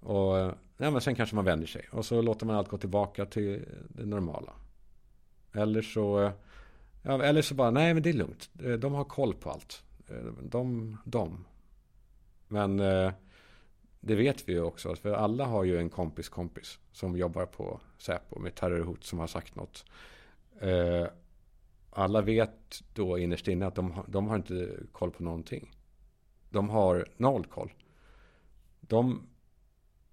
Och 0.00 0.36
ja, 0.76 0.90
men 0.90 1.00
sen 1.00 1.14
kanske 1.14 1.36
man 1.36 1.44
vänder 1.44 1.66
sig. 1.66 1.88
Och 1.90 2.06
så 2.06 2.22
låter 2.22 2.46
man 2.46 2.56
allt 2.56 2.68
gå 2.68 2.78
tillbaka 2.78 3.26
till 3.26 3.64
det 3.88 4.06
normala. 4.06 4.52
Eller 5.52 5.82
så, 5.82 6.32
ja, 7.02 7.22
eller 7.22 7.42
så 7.42 7.54
bara, 7.54 7.70
nej 7.70 7.94
men 7.94 8.02
det 8.02 8.08
är 8.10 8.14
lugnt. 8.14 8.50
De 8.78 8.94
har 8.94 9.04
koll 9.04 9.34
på 9.34 9.50
allt. 9.50 9.82
De, 10.42 10.96
de. 11.04 11.44
Men 12.48 12.80
eh, 12.80 13.12
det 14.00 14.14
vet 14.14 14.48
vi 14.48 14.52
ju 14.52 14.62
också. 14.62 14.96
För 14.96 15.12
alla 15.12 15.44
har 15.44 15.64
ju 15.64 15.78
en 15.78 15.90
kompis 15.90 16.28
kompis. 16.28 16.78
Som 16.92 17.16
jobbar 17.16 17.46
på 17.46 17.80
Säpo 17.98 18.38
med 18.38 18.54
terrorhot 18.54 19.04
som 19.04 19.18
har 19.18 19.26
sagt 19.26 19.54
något. 19.54 19.84
Eh, 20.60 21.06
alla 21.90 22.20
vet 22.20 22.82
då 22.94 23.18
innerst 23.18 23.48
inne 23.48 23.66
att 23.66 23.74
de, 23.74 24.04
de 24.06 24.28
har 24.28 24.36
inte 24.36 24.76
koll 24.92 25.10
på 25.10 25.22
någonting. 25.22 25.70
De 26.50 26.68
har 26.68 27.08
noll 27.16 27.44
koll. 27.44 27.72
De, 28.80 29.28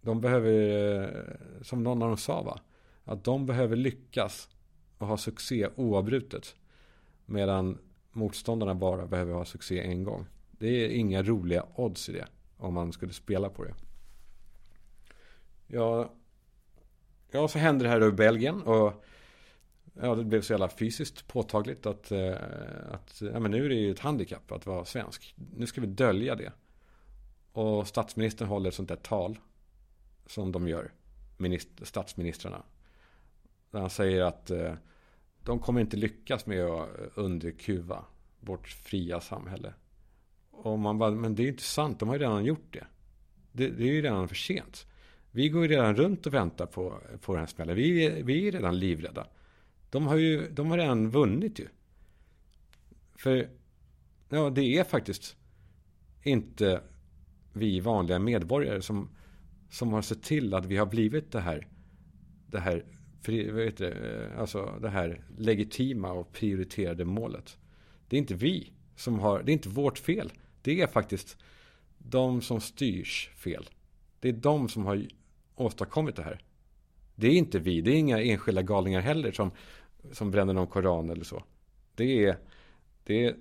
de 0.01 0.22
behöver, 0.22 0.54
eh, 1.04 1.62
som 1.62 1.84
någon 1.84 2.01
av 2.01 2.08
dem 2.08 2.18
sa 2.18 2.42
va, 2.42 2.60
att 3.04 3.24
de 3.24 3.46
behöver 3.46 3.75
lyckas 3.75 4.50
och 4.98 5.08
ha 5.08 5.18
succé 5.18 5.68
oavbrutet. 5.75 6.56
Medan 7.25 7.77
motståndarna 8.12 8.75
bara 8.75 9.06
behöver 9.06 9.34
ha 9.34 9.46
succé 9.46 9.80
en 9.80 10.04
gång. 10.04 10.25
Det 10.51 10.68
är 10.68 10.89
inga 10.89 11.24
roliga 11.24 11.65
odds 11.75 12.10
i 12.10 12.12
det. 12.12 12.27
Om 12.58 12.74
man 12.74 12.94
skulle 12.94 13.14
spela 13.14 13.50
på 13.50 13.64
det. 13.64 13.74
Ja, 15.68 16.14
ja 17.32 17.48
så 17.48 17.60
hände 17.60 17.86
det 17.86 17.90
här 17.90 18.08
i 18.08 18.12
Belgien. 18.12 18.62
Och 18.62 19.04
ja, 19.94 20.16
det 20.16 20.24
blev 20.24 20.42
så 20.42 20.54
jävla 20.54 20.70
fysiskt 20.70 21.28
påtagligt 21.28 21.86
att, 21.86 22.12
eh, 22.12 22.38
att 22.92 23.22
ja, 23.22 23.40
men 23.40 23.52
nu 23.52 23.66
är 23.66 23.70
det 23.70 23.76
ju 23.76 23.92
ett 23.92 24.00
handikapp 24.00 24.52
att 24.52 24.66
vara 24.66 24.86
svensk. 24.86 25.36
Nu 25.56 25.68
ska 25.68 25.82
vi 25.82 25.88
dölja 25.88 26.36
det. 26.36 26.52
Och 27.52 27.88
statsministern 27.88 28.48
håller 28.48 28.70
ett 28.70 28.76
sånt 28.76 28.90
där 28.90 28.96
tal 28.96 29.40
som 30.26 30.52
de 30.52 30.68
gör, 30.68 30.92
minister, 31.38 31.86
statsministrarna. 31.86 32.64
Där 33.72 33.80
han 33.80 33.90
säger 33.90 34.22
att 34.22 34.52
eh, 34.52 34.74
de 35.44 35.60
kommer 35.60 35.82
inte 35.82 35.98
lyckas 35.98 36.46
med 36.46 36.66
att 36.66 36.90
underkuva 37.16 38.06
vårt 38.40 38.68
fria 38.68 39.22
samhälle. 39.22 39.74
Och 40.58 40.80
man 40.80 40.98
bara, 40.98 41.12
men 41.12 41.36
det 41.36 41.44
är 41.44 41.48
inte 41.48 41.64
sant, 41.64 42.00
de 42.00 42.10
har 42.10 42.16
ju 42.16 42.22
redan 42.22 42.46
gjort 42.46 42.74
det. 42.74 42.88
Det, 43.52 43.70
det 43.70 43.84
är 43.84 43.94
ju 43.94 44.02
redan 44.02 44.28
för 44.28 44.36
sent. 44.36 44.88
Vi 45.32 45.50
går 45.50 45.62
ju 45.62 45.68
redan 45.68 45.96
runt 45.96 46.28
och 46.28 46.34
väntar 46.34 46.66
på, 46.66 47.02
på 47.22 47.34
den 47.34 47.40
här 47.40 47.48
smällen. 47.48 47.76
Vi, 47.76 48.22
vi 48.24 48.48
är 48.48 48.52
redan 48.52 48.80
livrädda. 48.80 49.28
De 49.90 50.08
har 50.08 50.16
ju 50.16 50.50
de 50.50 50.72
har 50.72 50.78
redan 50.78 51.10
vunnit 51.10 51.60
ju. 51.60 51.68
För 53.15 53.50
ja, 54.30 54.50
det 54.50 54.78
är 54.78 54.84
faktiskt 54.84 55.36
inte 56.24 56.82
vi 57.54 57.80
vanliga 57.80 58.20
medborgare 58.20 58.82
som, 58.82 59.10
som 59.70 59.94
har 59.94 60.02
sett 60.02 60.24
till 60.24 60.54
att 60.54 60.65
vi 60.65 60.78
har 60.78 60.86
blivit 60.86 61.32
det 61.32 61.39
här, 61.39 61.68
det 62.48 62.60
här, 62.60 62.86
vet 63.52 63.78
det, 63.78 63.91
eh, 63.91 64.39
alltså 64.39 64.80
det 64.82 64.89
här 64.89 65.24
legitima 65.38 66.12
och 66.12 66.34
prioriterade 66.34 67.06
målet. 67.06 67.58
Det 68.08 68.15
är 68.15 68.20
inte 68.20 68.36
vi 68.36 68.74
som 68.96 69.20
har, 69.20 69.44
det 69.44 69.52
är 69.52 69.54
inte 69.54 69.70
vårt 69.70 69.98
fel. 69.98 70.32
Det 70.65 70.82
är 70.82 70.88
faktiskt 70.88 71.38
de 71.97 72.41
som 72.41 72.62
styrs 72.62 73.30
fel. 73.36 73.69
Det 74.19 74.30
är 74.30 74.34
de 74.34 74.69
som 74.69 74.86
har 74.86 75.08
åstadkommit 75.56 76.15
det 76.15 76.23
här. 76.23 76.41
Det 77.15 77.28
är 77.28 77.32
inte 77.32 77.60
vi, 77.60 77.82
det 77.82 77.91
är 77.91 77.95
inga 77.95 78.21
enskilda 78.21 78.62
galningar 78.62 79.01
heller 79.01 79.32
som, 79.32 79.51
som 80.12 80.32
bränner 80.32 80.54
någon 80.54 80.67
koran 80.67 81.10
eller 81.10 81.23
så. 81.23 81.43
Det 81.95 82.25
är, 82.25 82.38
det 83.04 83.25
är, 83.25 83.36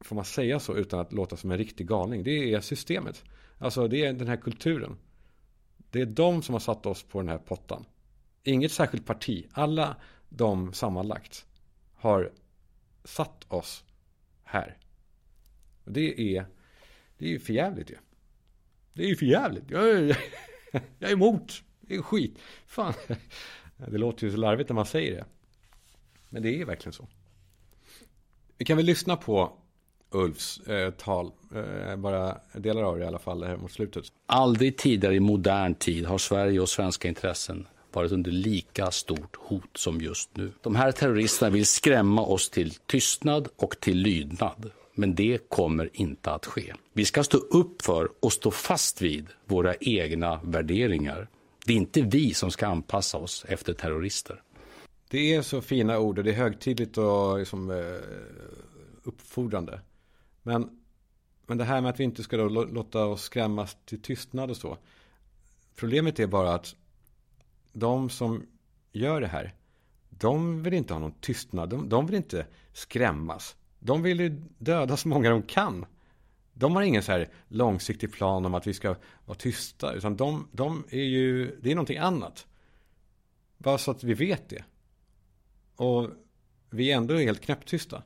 får 0.00 0.16
man 0.16 0.24
säga 0.24 0.60
så 0.60 0.76
utan 0.76 1.00
att 1.00 1.12
låta 1.12 1.36
som 1.36 1.50
en 1.50 1.58
riktig 1.58 1.88
galning? 1.88 2.24
Det 2.24 2.54
är 2.54 2.60
systemet. 2.60 3.24
Alltså 3.58 3.88
det 3.88 4.04
är 4.04 4.12
den 4.12 4.28
här 4.28 4.36
kulturen. 4.36 4.96
Det 5.90 6.00
är 6.00 6.06
de 6.06 6.42
som 6.42 6.52
har 6.52 6.60
satt 6.60 6.86
oss 6.86 7.02
på 7.02 7.20
den 7.20 7.28
här 7.28 7.38
pottan. 7.38 7.84
Inget 8.42 8.72
särskilt 8.72 9.06
parti. 9.06 9.46
Alla 9.52 9.96
de 10.28 10.72
sammanlagt 10.72 11.46
har 11.94 12.32
satt 13.04 13.44
oss 13.48 13.84
här. 14.42 14.76
Det 15.90 16.36
är, 16.36 16.46
det 17.18 17.24
är 17.24 17.28
ju 17.28 17.38
förjävligt 17.38 17.90
ju. 17.90 17.96
Det 18.92 19.02
är 19.02 19.08
ju 19.08 19.16
förjävligt. 19.16 19.64
Jag 19.68 19.90
är, 19.90 20.18
jag 20.98 21.10
är 21.10 21.12
emot. 21.12 21.62
Det 21.80 21.94
är 21.94 22.02
skit. 22.02 22.38
Fan. 22.66 22.94
Det 23.76 23.98
låter 23.98 24.26
ju 24.26 24.32
så 24.32 24.36
larvigt 24.36 24.68
när 24.68 24.74
man 24.74 24.86
säger 24.86 25.16
det. 25.16 25.24
Men 26.28 26.42
det 26.42 26.60
är 26.60 26.64
verkligen 26.64 26.92
så. 26.92 27.08
Vi 28.56 28.64
kan 28.64 28.76
väl 28.76 28.86
lyssna 28.86 29.16
på 29.16 29.52
Ulfs 30.10 30.60
eh, 30.60 30.90
tal, 30.90 31.30
eh, 31.54 31.96
bara 31.96 32.38
delar 32.52 32.82
av 32.82 32.98
det 32.98 33.04
i 33.04 33.06
alla 33.06 33.18
fall 33.18 33.44
här 33.44 33.56
mot 33.56 33.72
slutet. 33.72 34.04
Aldrig 34.26 34.76
tidigare 34.76 35.14
i 35.14 35.20
modern 35.20 35.74
tid 35.74 36.06
har 36.06 36.18
Sverige 36.18 36.60
och 36.60 36.68
svenska 36.68 37.08
intressen 37.08 37.66
varit 37.92 38.12
under 38.12 38.30
lika 38.30 38.90
stort 38.90 39.36
hot 39.36 39.76
som 39.76 40.00
just 40.00 40.36
nu. 40.36 40.52
De 40.62 40.76
här 40.76 40.92
terroristerna 40.92 41.50
vill 41.50 41.66
skrämma 41.66 42.22
oss 42.22 42.50
till 42.50 42.74
tystnad 42.74 43.48
och 43.56 43.80
till 43.80 43.98
lydnad. 43.98 44.70
Men 45.00 45.14
det 45.14 45.48
kommer 45.48 45.90
inte 45.92 46.30
att 46.30 46.46
ske. 46.46 46.74
Vi 46.92 47.04
ska 47.04 47.24
stå 47.24 47.38
upp 47.38 47.82
för 47.82 48.08
och 48.20 48.32
stå 48.32 48.50
fast 48.50 49.02
vid 49.02 49.26
våra 49.44 49.74
egna 49.74 50.40
värderingar. 50.42 51.28
Det 51.66 51.72
är 51.72 51.76
inte 51.76 52.02
vi 52.02 52.34
som 52.34 52.50
ska 52.50 52.66
anpassa 52.66 53.18
oss 53.18 53.44
efter 53.48 53.72
terrorister. 53.72 54.42
Det 55.10 55.34
är 55.34 55.42
så 55.42 55.60
fina 55.60 55.98
ord 55.98 56.18
och 56.18 56.24
det 56.24 56.30
är 56.30 56.34
högtidligt 56.34 56.98
och 56.98 57.38
liksom, 57.38 57.70
eh, 57.70 57.76
uppfordrande. 59.02 59.80
Men, 60.42 60.80
men 61.46 61.58
det 61.58 61.64
här 61.64 61.80
med 61.80 61.90
att 61.90 62.00
vi 62.00 62.04
inte 62.04 62.22
ska 62.22 62.36
låta 62.36 63.04
oss 63.04 63.22
skrämmas 63.22 63.76
till 63.84 64.02
tystnad 64.02 64.50
och 64.50 64.56
så. 64.56 64.78
Problemet 65.76 66.20
är 66.20 66.26
bara 66.26 66.54
att 66.54 66.76
de 67.72 68.10
som 68.10 68.46
gör 68.92 69.20
det 69.20 69.26
här, 69.26 69.54
de 70.08 70.62
vill 70.62 70.74
inte 70.74 70.94
ha 70.94 71.00
någon 71.00 71.20
tystnad. 71.20 71.68
De, 71.68 71.88
de 71.88 72.06
vill 72.06 72.16
inte 72.16 72.46
skrämmas. 72.72 73.56
De 73.80 74.02
vill 74.02 74.20
ju 74.20 74.42
döda 74.58 74.96
så 74.96 75.08
många 75.08 75.30
de 75.30 75.42
kan. 75.42 75.86
De 76.52 76.76
har 76.76 76.82
ingen 76.82 77.02
så 77.02 77.12
här 77.12 77.28
långsiktig 77.48 78.12
plan 78.12 78.46
om 78.46 78.54
att 78.54 78.66
vi 78.66 78.74
ska 78.74 78.96
vara 79.24 79.38
tysta. 79.38 79.92
Utan 79.92 80.16
de, 80.16 80.48
de 80.52 80.84
är 80.90 81.04
ju, 81.04 81.56
det 81.60 81.70
är 81.70 81.74
någonting 81.74 81.98
annat. 81.98 82.46
Bara 83.58 83.78
så 83.78 83.90
att 83.90 84.04
vi 84.04 84.14
vet 84.14 84.48
det. 84.48 84.64
Och 85.76 86.10
vi 86.70 86.92
är 86.92 86.96
ändå 86.96 87.16
helt 87.16 87.40
knäpptysta. 87.40 88.02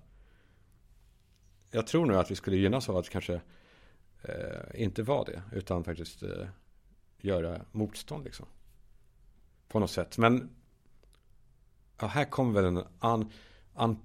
Jag 1.70 1.86
tror 1.86 2.06
nu 2.06 2.16
att 2.16 2.30
vi 2.30 2.34
skulle 2.34 2.56
gynnas 2.56 2.88
av 2.88 2.96
att 2.96 3.08
kanske 3.08 3.40
eh, 4.22 4.82
inte 4.82 5.02
vara 5.02 5.24
det. 5.24 5.42
Utan 5.52 5.84
faktiskt 5.84 6.22
eh, 6.22 6.46
göra 7.20 7.60
motstånd 7.72 8.24
liksom. 8.24 8.46
På 9.68 9.78
något 9.78 9.90
sätt. 9.90 10.18
Men 10.18 10.50
ja, 12.00 12.06
här 12.06 12.24
kommer 12.24 12.52
väl 12.52 12.64
en 12.64 12.84
un, 13.00 13.30
un, 13.74 13.96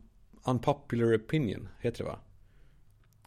unpopular 0.43 1.15
opinion. 1.15 1.69
Heter 1.79 2.03
det 2.03 2.09
va? 2.09 2.19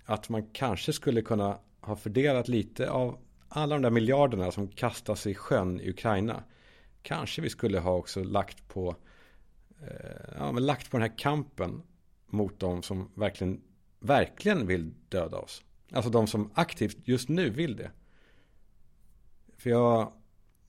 Att 0.05 0.29
man 0.29 0.46
kanske 0.53 0.92
skulle 0.92 1.22
kunna 1.22 1.59
ha 1.81 1.96
fördelat 1.96 2.48
lite 2.48 2.90
av 2.90 3.18
alla 3.48 3.75
de 3.75 3.83
där 3.83 3.90
miljarderna 3.90 4.53
som 4.53 4.68
kastas 4.68 5.27
i 5.27 5.35
sjön 5.35 5.81
i 5.81 5.90
Ukraina. 5.90 6.42
Kanske 7.03 7.42
vi 7.42 7.51
skulle 7.51 7.79
ha 7.79 7.92
också 7.92 8.25
lagt 8.25 8.68
på 8.68 8.96
Eh, 9.83 10.35
ja, 10.38 10.53
men 10.53 10.66
lagt 10.66 10.90
på 10.90 10.96
den 10.96 11.11
här 11.11 11.18
kampen 11.18 11.83
mot 12.27 12.61
de 12.61 12.83
som 12.83 13.11
verkligen, 13.14 13.61
verkligen 14.01 14.66
vill 14.66 14.94
döda 15.09 15.38
oss. 15.38 15.62
Alltså 15.92 16.11
de 16.11 16.27
som 16.27 16.51
aktivt 16.55 16.98
just 17.05 17.29
nu 17.29 17.51
vill 17.51 17.77
det. 17.77 17.90
För 19.59 19.70
jag, 19.70 20.12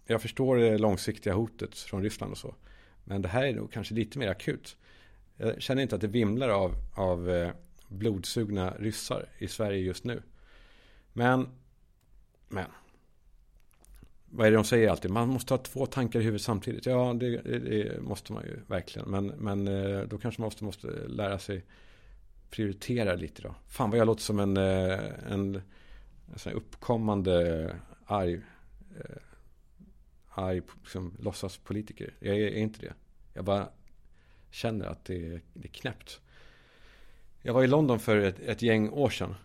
jag 0.05 0.21
förstår 0.21 0.57
det 0.57 0.77
långsiktiga 0.77 1.33
hotet 1.33 1.77
från 1.77 2.03
Ryssland 2.03 2.31
och 2.31 2.37
så. 2.37 2.55
Men 3.03 3.21
det 3.21 3.27
här 3.27 3.43
är 3.43 3.53
nog 3.53 3.71
kanske 3.71 3.93
lite 3.93 4.19
mer 4.19 4.27
akut. 4.27 4.77
Jag 5.37 5.61
känner 5.61 5.81
inte 5.81 5.95
att 5.95 6.01
det 6.01 6.07
vimlar 6.07 6.49
av, 6.49 6.75
av 6.93 7.29
eh, 7.29 7.51
blodsugna 7.87 8.73
ryssar 8.79 9.25
i 9.37 9.47
Sverige 9.47 9.79
just 9.79 10.03
nu. 10.03 10.21
Men 11.13 11.47
Men. 12.49 12.65
Vad 14.25 14.47
är 14.47 14.51
det 14.51 14.57
de 14.57 14.63
säger 14.63 14.89
alltid? 14.89 15.11
Man 15.11 15.29
måste 15.29 15.53
ha 15.53 15.57
två 15.57 15.85
tankar 15.85 16.19
i 16.19 16.23
huvudet 16.23 16.41
samtidigt. 16.41 16.85
Ja, 16.85 17.13
det, 17.13 17.37
det 17.41 18.01
måste 18.01 18.33
man 18.33 18.43
ju 18.43 18.59
verkligen. 18.67 19.09
Men, 19.09 19.27
men 19.27 19.67
eh, 19.67 20.01
då 20.01 20.17
kanske 20.17 20.41
man 20.41 20.45
måste, 20.45 20.63
måste 20.63 20.87
lära 21.07 21.39
sig 21.39 21.63
prioritera 22.49 23.15
lite 23.15 23.41
då. 23.41 23.55
Fan 23.67 23.89
vad 23.89 23.99
jag 23.99 24.05
låter 24.05 24.21
som 24.21 24.39
en, 24.39 24.57
eh, 24.57 24.99
en, 25.31 25.61
en 26.33 26.39
sån 26.39 26.53
uppkommande 26.53 27.75
arg, 28.05 28.41
arg 30.29 30.61
liksom, 30.81 31.17
låtsaspolitiker. 31.19 32.13
Jag 32.19 32.35
är, 32.37 32.47
är 32.47 32.57
inte 32.57 32.79
det. 32.79 32.93
Jag 33.33 33.45
bara 33.45 33.69
känner 34.53 34.85
att 34.85 35.05
det 35.05 35.25
är, 35.27 35.41
det 35.53 35.67
är 35.67 35.71
knäppt. 35.71 36.21
Jag 37.41 37.53
var 37.53 37.63
i 37.63 37.67
London 37.67 37.99
för 37.99 38.17
ett, 38.17 38.39
ett 38.39 38.61
gäng 38.61 38.89
år 38.89 39.09
sedan. 39.09 39.35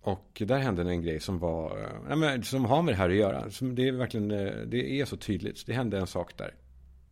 Och 0.00 0.42
där 0.46 0.58
hände 0.58 0.82
en 0.82 1.02
grej 1.02 1.20
som 1.20 1.38
var, 1.38 1.82
eh, 1.82 2.00
nej, 2.08 2.16
men, 2.16 2.42
som 2.42 2.64
har 2.64 2.82
med 2.82 2.94
det 2.94 2.98
här 2.98 3.10
att 3.10 3.16
göra. 3.16 3.50
Som 3.50 3.74
det 3.74 3.88
är 3.88 3.92
verkligen, 3.92 4.30
eh, 4.30 4.52
det 4.66 5.00
är 5.00 5.04
så 5.04 5.16
tydligt. 5.16 5.66
Det 5.66 5.72
hände 5.72 5.98
en 5.98 6.06
sak 6.06 6.38
där. 6.38 6.54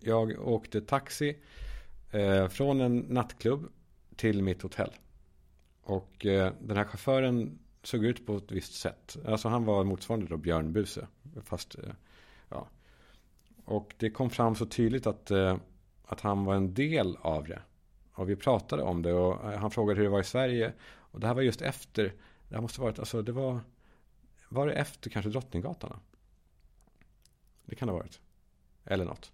Jag 0.01 0.49
åkte 0.49 0.81
taxi 0.81 1.37
eh, 2.11 2.49
från 2.49 2.81
en 2.81 2.99
nattklubb 2.99 3.69
till 4.17 4.43
mitt 4.43 4.63
hotell. 4.63 4.91
Och 5.83 6.27
eh, 6.27 6.53
den 6.61 6.77
här 6.77 6.85
chauffören 6.85 7.59
såg 7.83 8.05
ut 8.05 8.27
på 8.27 8.37
ett 8.37 8.53
visst 8.53 8.75
sätt. 8.75 9.17
Alltså 9.27 9.49
han 9.49 9.65
var 9.65 9.85
motsvarande 9.85 10.27
då 10.27 10.37
Björn 10.37 10.73
Buse. 10.73 11.07
Fast, 11.45 11.75
eh, 11.75 11.91
ja. 12.49 12.69
Och 13.65 13.95
det 13.99 14.11
kom 14.11 14.31
fram 14.31 14.55
så 14.55 14.67
tydligt 14.67 15.07
att, 15.07 15.31
eh, 15.31 15.57
att 16.07 16.21
han 16.21 16.45
var 16.45 16.55
en 16.55 16.75
del 16.75 17.17
av 17.21 17.45
det. 17.45 17.63
Och 18.13 18.29
vi 18.29 18.37
pratade 18.37 18.83
om 18.83 19.03
det 19.03 19.13
och 19.13 19.53
eh, 19.53 19.59
han 19.59 19.71
frågade 19.71 19.99
hur 19.99 20.05
det 20.05 20.11
var 20.11 20.21
i 20.21 20.25
Sverige. 20.25 20.73
Och 20.97 21.21
det 21.21 21.27
här 21.27 21.35
var 21.35 21.43
just 21.43 21.63
efter, 21.63 22.15
det 22.49 22.55
här 22.55 22.63
måste 22.63 22.81
varit, 22.81 22.99
alltså 22.99 23.23
det 23.23 23.33
var, 23.33 23.61
var 24.49 24.67
det 24.67 24.73
efter 24.73 25.11
kanske 25.11 25.31
Drottninggatan? 25.31 26.01
Det 27.65 27.75
kan 27.75 27.89
det 27.89 27.93
ha 27.93 27.99
varit. 27.99 28.21
Eller 28.85 29.05
något. 29.05 29.33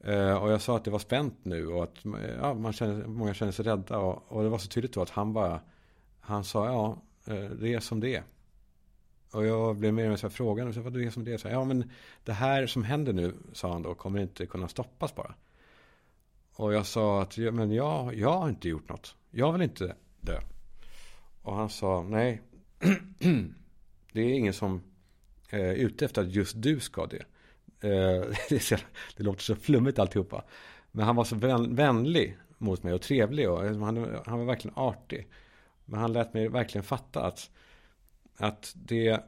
Eh, 0.00 0.34
och 0.34 0.52
jag 0.52 0.60
sa 0.60 0.76
att 0.76 0.84
det 0.84 0.90
var 0.90 0.98
spänt 0.98 1.44
nu 1.44 1.66
och 1.66 1.82
att 1.82 2.04
eh, 2.04 2.12
ja, 2.40 2.54
man 2.54 2.72
kände, 2.72 3.06
många 3.08 3.34
kände 3.34 3.52
sig 3.52 3.64
rädda. 3.64 3.98
Och, 3.98 4.22
och, 4.28 4.42
det 4.42 4.48
var 4.48 4.58
så 4.58 4.68
tydligt 4.68 4.92
då 4.92 5.02
att 5.02 5.10
han 5.10 5.32
bara, 5.32 5.60
han 6.20 6.44
sa 6.44 6.66
ja, 6.66 6.96
det 7.60 7.74
är 7.74 7.80
som 7.80 8.00
det 8.00 8.16
är. 8.16 8.22
Och 9.32 9.46
jag 9.46 9.76
blev 9.76 9.94
mer 9.94 10.04
och 10.04 10.10
mer 10.10 10.16
så 10.16 10.26
här 10.26 10.34
frågan, 10.34 10.82
vad 10.82 10.92
det 10.92 11.04
är 11.04 11.10
som 11.10 11.24
det 11.24 11.32
är? 11.32 11.38
Så, 11.38 11.48
ja 11.48 11.64
men 11.64 11.90
det 12.24 12.32
här 12.32 12.66
som 12.66 12.84
händer 12.84 13.12
nu, 13.12 13.34
sa 13.52 13.72
han 13.72 13.82
då, 13.82 13.94
kommer 13.94 14.20
inte 14.20 14.46
kunna 14.46 14.68
stoppas 14.68 15.14
bara. 15.14 15.34
Och 16.54 16.72
jag 16.74 16.86
sa 16.86 17.22
att, 17.22 17.36
men 17.36 17.72
jag, 17.72 18.14
jag 18.14 18.38
har 18.38 18.48
inte 18.48 18.68
gjort 18.68 18.88
något. 18.88 19.16
Jag 19.30 19.52
vill 19.52 19.62
inte 19.62 19.96
dö. 20.20 20.40
Och 21.42 21.56
han 21.56 21.70
sa, 21.70 22.02
nej, 22.02 22.42
det 24.12 24.20
är 24.20 24.32
ingen 24.32 24.52
som 24.52 24.82
eh, 25.48 25.60
är 25.60 25.74
ute 25.74 26.04
efter 26.04 26.22
att 26.22 26.34
just 26.34 26.62
du 26.62 26.80
ska 26.80 27.02
eh, 27.02 27.08
det. 28.48 28.84
Det 29.16 29.22
låter 29.22 29.42
så 29.42 29.56
flummigt 29.56 29.98
alltihopa. 29.98 30.44
Men 30.90 31.06
han 31.06 31.16
var 31.16 31.24
så 31.24 31.36
vänlig 31.68 32.38
mot 32.58 32.82
mig 32.82 32.94
och 32.94 33.02
trevlig 33.02 33.50
och 33.50 33.64
eh, 33.64 33.78
han, 33.78 34.20
han 34.26 34.38
var 34.38 34.44
verkligen 34.44 34.76
artig. 34.76 35.28
Men 35.84 36.00
han 36.00 36.12
lät 36.12 36.34
mig 36.34 36.48
verkligen 36.48 36.84
fatta 36.84 37.26
att, 37.26 37.50
att 38.36 38.72
det, 38.74 39.24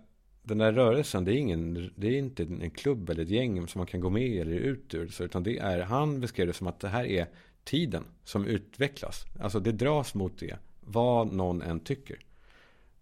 den 0.47 0.59
där 0.59 0.73
rörelsen, 0.73 1.25
det 1.25 1.33
är, 1.33 1.37
ingen, 1.37 1.93
det 1.97 2.07
är 2.07 2.19
inte 2.19 2.43
en 2.43 2.71
klubb 2.71 3.11
eller 3.11 3.23
ett 3.23 3.29
gäng 3.29 3.69
som 3.69 3.79
man 3.79 3.87
kan 3.87 4.01
gå 4.01 4.11
med 4.11 4.41
eller 4.41 4.57
ut 4.57 4.95
ur. 4.95 5.23
Utan 5.23 5.43
det 5.43 5.59
är, 5.59 5.81
han 5.81 6.21
beskrev 6.21 6.47
det 6.47 6.53
som 6.53 6.67
att 6.67 6.81
det 6.81 6.89
här 6.89 7.05
är 7.05 7.29
tiden 7.65 8.05
som 8.25 8.47
utvecklas. 8.47 9.25
Alltså 9.41 9.61
det 9.61 9.73
dras 9.73 10.15
mot 10.15 10.39
det, 10.39 10.57
vad 10.81 11.33
någon 11.33 11.63
än 11.63 11.81
tycker. 11.81 12.19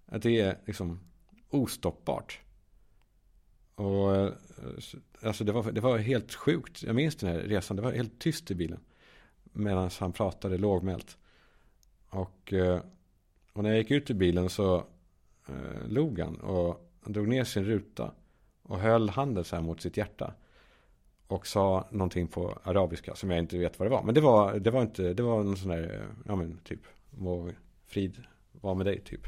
Att 0.07 0.23
det 0.23 0.41
är 0.41 0.59
liksom 0.67 1.01
ostoppbart. 1.51 2.41
Och 3.75 4.17
eh, 4.17 4.33
alltså 5.23 5.45
det 5.45 5.53
var, 5.53 5.73
det 5.73 5.81
var 5.81 5.99
helt 5.99 6.35
sjukt. 6.35 6.83
Jag 6.83 6.95
minns 6.95 7.17
den 7.17 7.33
här 7.33 7.39
resan. 7.39 7.77
Det 7.77 7.83
var 7.83 7.93
helt 7.93 8.19
tyst 8.19 8.51
i 8.51 8.55
bilen. 8.55 8.81
Medan 9.43 9.91
han 9.99 10.13
pratade 10.13 10.59
lågmält. 10.59 11.17
Och, 12.09 12.53
eh, 12.53 12.81
och 13.53 13.63
när 13.63 13.71
jag 13.71 13.79
gick 13.79 13.91
ut 13.91 14.11
ur 14.11 14.15
bilen 14.15 14.51
så 14.51 14.77
eh, 15.49 15.89
log 15.89 16.19
han. 16.19 16.37
Och 16.37 16.92
han 17.03 17.13
drog 17.13 17.29
ner 17.29 17.45
sin 17.45 17.65
ruta. 17.65 18.13
Och 18.63 18.79
höll 18.79 19.09
handen 19.09 19.45
så 19.45 19.57
här 19.57 19.63
mot 19.63 19.81
sitt 19.81 19.97
hjärta. 19.97 20.35
Och 21.27 21.47
sa 21.47 21.89
någonting 21.91 22.29
på 22.29 22.59
arabiska 22.63 23.15
som 23.15 23.31
jag 23.31 23.39
inte 23.39 23.59
vet 23.59 23.79
vad 23.79 23.87
det 23.87 23.91
var. 23.91 24.03
Men 24.03 24.15
det 24.15 24.21
var, 24.21 24.59
det 24.59 24.71
var 24.71 24.83
inte, 24.83 25.15
det 25.15 25.23
var 25.23 25.43
någon 25.43 25.57
sån 25.57 25.71
där, 25.71 26.07
ja 26.27 26.37
men 26.37 26.59
typ, 26.65 26.81
må 27.11 27.51
frid 27.87 28.23
vara 28.53 28.75
med 28.75 28.87
dig 28.87 29.01
typ. 29.01 29.27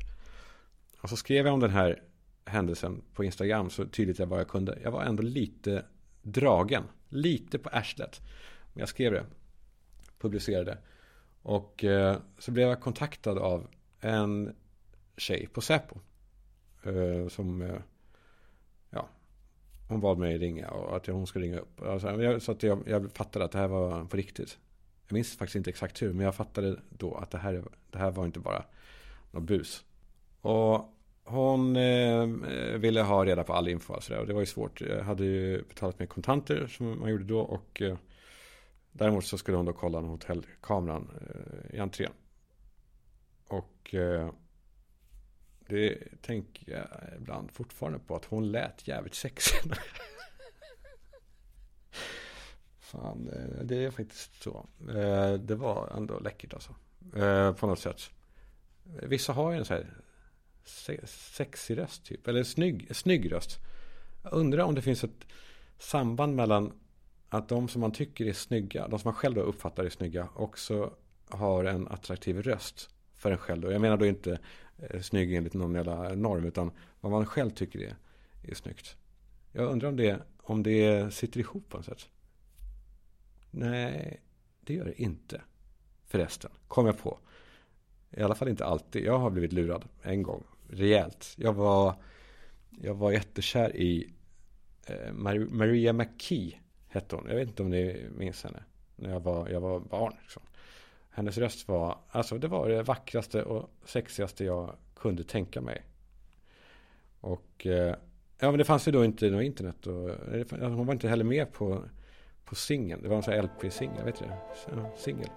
Och 1.01 1.11
så 1.11 1.17
skrev 1.17 1.47
jag 1.47 1.55
om 1.55 1.61
den 1.61 1.71
här 1.71 2.03
händelsen 2.45 3.03
på 3.15 3.25
Instagram 3.25 3.71
så 3.71 3.85
tydligt 3.85 4.19
jag 4.19 4.29
bara 4.29 4.45
kunde. 4.45 4.79
Jag 4.83 4.91
var 4.91 5.03
ändå 5.03 5.23
lite 5.23 5.85
dragen. 6.23 6.85
Lite 7.09 7.59
på 7.59 7.69
arslet. 7.69 8.21
Men 8.73 8.81
jag 8.81 8.89
skrev 8.89 9.13
det. 9.13 9.27
Publicerade. 10.19 10.79
Och 11.43 11.85
eh, 11.85 12.17
så 12.39 12.51
blev 12.51 12.69
jag 12.69 12.81
kontaktad 12.81 13.39
av 13.39 13.67
en 14.01 14.55
tjej 15.17 15.49
på 15.53 15.61
Säpo. 15.61 15.97
Eh, 16.87 17.29
som, 17.29 17.63
eh, 17.63 17.81
ja, 18.91 19.09
hon 19.89 20.01
bad 20.01 20.19
mig 20.19 20.39
ringa 20.39 20.71
och 20.71 20.97
att 20.97 21.07
hon 21.07 21.27
skulle 21.27 21.45
ringa 21.45 21.59
upp. 21.59 21.83
Alltså, 21.83 22.41
så 22.41 22.53
att 22.53 22.63
jag, 22.63 22.83
jag 22.87 23.13
fattade 23.13 23.45
att 23.45 23.53
det 23.53 23.59
här 23.59 23.69
var 23.69 24.05
på 24.05 24.17
riktigt. 24.17 24.59
Jag 25.07 25.15
minns 25.15 25.37
faktiskt 25.37 25.57
inte 25.57 25.71
exakt 25.71 26.03
hur, 26.03 26.13
men 26.13 26.25
jag 26.25 26.35
fattade 26.35 26.81
då 26.91 27.15
att 27.15 27.31
det 27.31 27.39
här, 27.39 27.65
det 27.91 27.99
här 27.99 28.11
var 28.11 28.25
inte 28.25 28.41
bara 28.41 28.65
något 29.31 29.43
bus. 29.43 29.85
Och 30.41 30.95
hon 31.25 31.77
eh, 31.77 32.27
ville 32.79 33.03
ha 33.03 33.25
reda 33.25 33.45
på 33.45 33.53
all 33.53 33.69
info 33.69 33.95
alltså, 33.95 34.17
och 34.17 34.27
det 34.27 34.33
var 34.33 34.41
ju 34.41 34.47
svårt. 34.47 34.81
Jag 34.81 35.05
hade 35.05 35.25
ju 35.25 35.63
betalat 35.63 35.99
med 35.99 36.09
kontanter 36.09 36.67
som 36.67 37.01
man 37.01 37.11
gjorde 37.11 37.25
då 37.25 37.41
och 37.41 37.83
eh, 37.83 37.97
däremot 38.93 39.25
så 39.25 39.39
skulle 39.39 39.57
hon 39.57 39.67
då 39.67 39.73
kolla 39.73 40.01
hotellkameran 40.01 41.11
eh, 41.21 41.77
i 41.77 41.79
entrén. 41.79 42.13
Och 43.49 43.95
eh, 43.95 44.31
det 45.67 46.23
tänker 46.23 46.73
jag 46.73 46.89
ibland 47.17 47.51
fortfarande 47.51 47.99
på 47.99 48.17
att 48.17 48.25
hon 48.25 48.53
lät 48.53 48.89
jävligt 48.89 49.15
sexig. 49.15 49.59
Fan, 52.79 53.29
eh, 53.29 53.65
det 53.65 53.85
är 53.85 53.91
faktiskt 53.91 54.43
så. 54.43 54.67
Eh, 54.89 55.33
det 55.33 55.55
var 55.55 55.93
ändå 55.97 56.19
läckert 56.19 56.55
alltså. 56.55 56.75
Eh, 57.17 57.53
på 57.53 57.67
något 57.67 57.79
sätt. 57.79 58.11
Vissa 59.03 59.33
har 59.33 59.53
ju 59.53 59.59
en 59.59 59.65
sån 59.65 59.77
här 59.77 59.87
sexig 61.05 61.79
röst 61.79 62.05
typ. 62.05 62.29
Eller 62.29 62.45
snygg, 62.45 62.97
snygg 62.97 63.33
röst. 63.33 63.59
Jag 64.23 64.33
undrar 64.33 64.65
om 64.65 64.75
det 64.75 64.83
finns 64.83 65.05
ett 65.05 65.27
samband 65.79 66.37
mellan 66.37 66.73
att 67.29 67.49
de 67.49 67.69
som 67.69 67.81
man 67.81 67.93
tycker 67.93 68.27
är 68.27 68.33
snygga, 68.33 68.89
de 68.89 68.99
som 68.99 69.09
man 69.09 69.15
själv 69.15 69.39
uppfattar 69.39 69.85
är 69.85 69.91
snygga, 69.91 70.29
också 70.35 70.93
har 71.29 71.65
en 71.65 71.89
attraktiv 71.89 72.43
röst 72.43 72.91
för 73.15 73.31
en 73.31 73.39
själv. 73.39 73.73
Jag 73.73 73.81
menar 73.81 73.97
då 73.97 74.07
inte 74.07 74.39
eh, 74.79 75.01
snygg 75.01 75.35
enligt 75.35 75.55
någon 75.55 75.75
jävla 75.75 76.15
norm, 76.15 76.45
utan 76.45 76.71
vad 77.01 77.13
man 77.13 77.27
själv 77.27 77.51
tycker 77.51 77.79
är, 77.79 77.97
är 78.43 78.55
snyggt. 78.55 78.97
Jag 79.53 79.73
undrar 79.73 79.89
om 79.89 79.97
det, 79.97 80.21
om 80.43 80.63
det 80.63 81.15
sitter 81.15 81.41
ihop 81.41 81.69
på 81.69 81.77
något 81.77 81.87
sätt. 81.87 82.09
Nej, 83.51 84.21
det 84.61 84.75
gör 84.75 84.85
det 84.85 85.03
inte. 85.03 85.41
Förresten, 86.07 86.51
kom 86.69 86.87
jag 86.87 86.99
på. 86.99 87.19
I 88.11 88.23
alla 88.23 88.35
fall 88.35 88.49
inte 88.49 88.65
alltid. 88.65 89.05
Jag 89.05 89.19
har 89.19 89.31
blivit 89.31 89.53
lurad 89.53 89.85
en 90.03 90.23
gång 90.23 90.45
rejält. 90.69 91.35
Jag 91.37 91.53
var, 91.53 91.95
jag 92.71 92.95
var 92.95 93.13
jättekär 93.13 93.77
i 93.77 94.13
eh, 94.87 95.13
Maria 95.49 95.93
McKee 95.93 96.59
hette 96.89 97.17
hon. 97.17 97.27
Jag 97.29 97.37
vet 97.37 97.49
inte 97.49 97.63
om 97.63 97.71
ni 97.71 98.07
minns 98.17 98.45
henne. 98.45 98.63
När 98.97 99.11
jag 99.11 99.21
var, 99.21 99.49
jag 99.49 99.61
var 99.61 99.81
barn. 99.81 100.15
Liksom. 100.23 100.43
Hennes 101.15 101.39
röst 101.39 101.69
var, 101.69 101.99
alltså 102.11 102.39
det 102.39 102.49
var 102.49 102.69
det 102.69 102.83
vackraste 102.83 103.43
och 103.43 103.71
sexigaste 103.85 104.45
jag 104.45 104.77
kunde 104.97 105.25
tänka 105.25 105.61
mig. 105.61 105.83
Och 107.21 107.67
eh, 107.67 107.95
ja, 108.39 108.51
men 108.51 108.59
det 108.59 108.65
fanns 108.65 108.89
ju 108.89 108.93
då 108.93 109.05
inte 109.05 109.31
något 109.31 109.43
internet. 109.43 109.87
Och, 109.87 110.11
eh, 110.11 110.41
alltså, 110.41 110.67
hon 110.67 110.87
var 110.87 110.93
inte 110.93 111.09
heller 111.09 111.25
med 111.25 111.53
på, 111.53 111.83
på 112.45 112.55
singeln. 112.55 113.03
Det 113.03 113.09
var 113.09 113.17
en 113.17 113.23
sån 113.23 113.35
här 113.35 113.43
LP-singel, 113.43 114.05
vet 114.05 114.19
du 114.19 114.25
det? 114.25 114.91
Singel. 114.97 115.31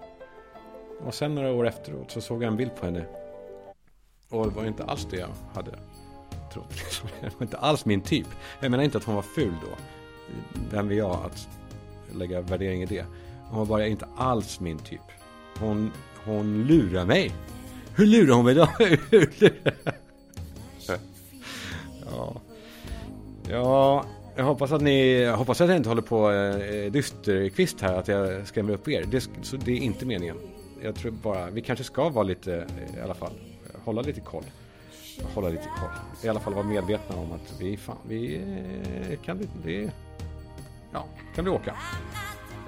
Och 1.00 1.14
sen 1.14 1.34
några 1.34 1.52
år 1.52 1.66
efteråt 1.66 2.10
så 2.10 2.20
såg 2.20 2.42
jag 2.42 2.48
en 2.48 2.56
bild 2.56 2.76
på 2.76 2.86
henne 2.86 3.06
och 4.28 4.46
det 4.46 4.54
var 4.54 4.64
inte 4.64 4.84
alls 4.84 5.06
det 5.10 5.16
jag 5.16 5.28
hade 5.54 5.70
trott. 6.52 6.74
Det 7.20 7.34
var 7.34 7.42
inte 7.42 7.58
alls 7.58 7.84
min 7.84 8.00
typ. 8.00 8.26
Jag 8.60 8.70
menar 8.70 8.84
inte 8.84 8.98
att 8.98 9.04
hon 9.04 9.14
var 9.14 9.22
ful 9.22 9.54
då. 9.62 9.76
Vem 10.70 10.90
är 10.90 10.94
jag 10.94 11.10
att 11.24 11.48
lägga 12.12 12.40
värdering 12.40 12.82
i 12.82 12.86
det? 12.86 13.04
Hon 13.48 13.58
var 13.58 13.66
bara 13.66 13.86
inte 13.86 14.08
alls 14.16 14.60
min 14.60 14.78
typ. 14.78 15.00
Hon, 15.60 15.92
hon 16.24 16.64
lurar 16.66 17.04
mig. 17.04 17.32
Hur 17.96 18.06
lurar 18.06 18.34
hon 18.34 18.44
mig 18.44 18.54
då? 18.54 18.68
ja. 22.06 22.40
ja, 23.50 24.04
jag 24.36 24.44
hoppas 24.44 24.72
att 24.72 24.82
ni, 24.82 25.20
jag 25.20 25.36
hoppas 25.36 25.60
att 25.60 25.68
jag 25.68 25.76
inte 25.76 25.88
håller 25.88 26.02
på 26.02 26.32
eh, 26.32 26.56
eh, 26.56 26.92
dysterkvist 26.92 27.80
här, 27.80 27.94
att 27.94 28.08
jag 28.08 28.46
skrämmer 28.46 28.72
upp 28.72 28.88
er. 28.88 29.04
Det, 29.10 29.28
så 29.42 29.56
det 29.56 29.72
är 29.72 29.76
inte 29.76 30.06
meningen. 30.06 30.36
Jag 30.82 30.94
tror 30.94 31.10
bara, 31.10 31.50
vi 31.50 31.60
kanske 31.60 31.84
ska 31.84 32.08
vara 32.08 32.24
lite, 32.24 32.54
eh, 32.56 32.98
i 32.98 33.00
alla 33.00 33.14
fall, 33.14 33.32
eh, 33.64 33.80
hålla 33.84 34.02
lite 34.02 34.20
koll. 34.20 34.44
hålla 35.34 35.48
lite 35.48 35.68
koll. 35.80 35.90
I 36.24 36.28
alla 36.28 36.40
fall 36.40 36.54
vara 36.54 36.64
medvetna 36.64 37.16
om 37.16 37.32
att 37.32 37.60
vi, 37.60 37.76
fan, 37.76 37.96
vi 38.08 38.36
eh, 39.10 39.18
kan, 39.24 39.48
det, 39.64 39.90
ja, 40.92 41.06
kan 41.34 41.44
vi 41.44 41.50
åka. 41.50 41.76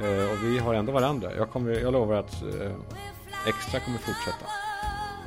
Eh, 0.03 0.33
och 0.33 0.45
vi 0.45 0.59
har 0.59 0.75
ändå 0.75 0.93
varandra. 0.93 1.35
Jag, 1.37 1.51
kommer, 1.51 1.71
jag 1.71 1.93
lovar 1.93 2.15
att 2.15 2.43
eh, 2.43 2.73
Extra 3.47 3.81
kommer 3.81 3.99
fortsätta. 3.99 4.47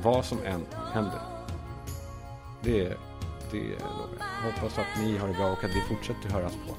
Vad 0.03 0.25
som 0.25 0.37
än 0.45 0.65
händer. 0.93 1.19
Det, 2.61 2.97
det 3.51 3.57
lovar 3.59 4.09
jag. 4.19 4.51
Hoppas 4.51 4.77
att 4.77 5.01
ni 5.01 5.17
har 5.17 5.27
det 5.27 5.33
bra 5.33 5.51
och 5.51 5.63
att 5.63 5.75
vi 5.75 5.81
fortsätter 5.81 6.29
höras 6.29 6.53
på, 6.67 6.75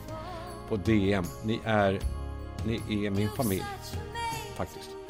på 0.69 0.77
DM. 0.77 1.25
Ni 1.45 1.61
är, 1.65 2.01
ni 2.65 3.07
är 3.07 3.11
min 3.11 3.29
familj. 3.29 3.65
Faktiskt. 4.57 5.04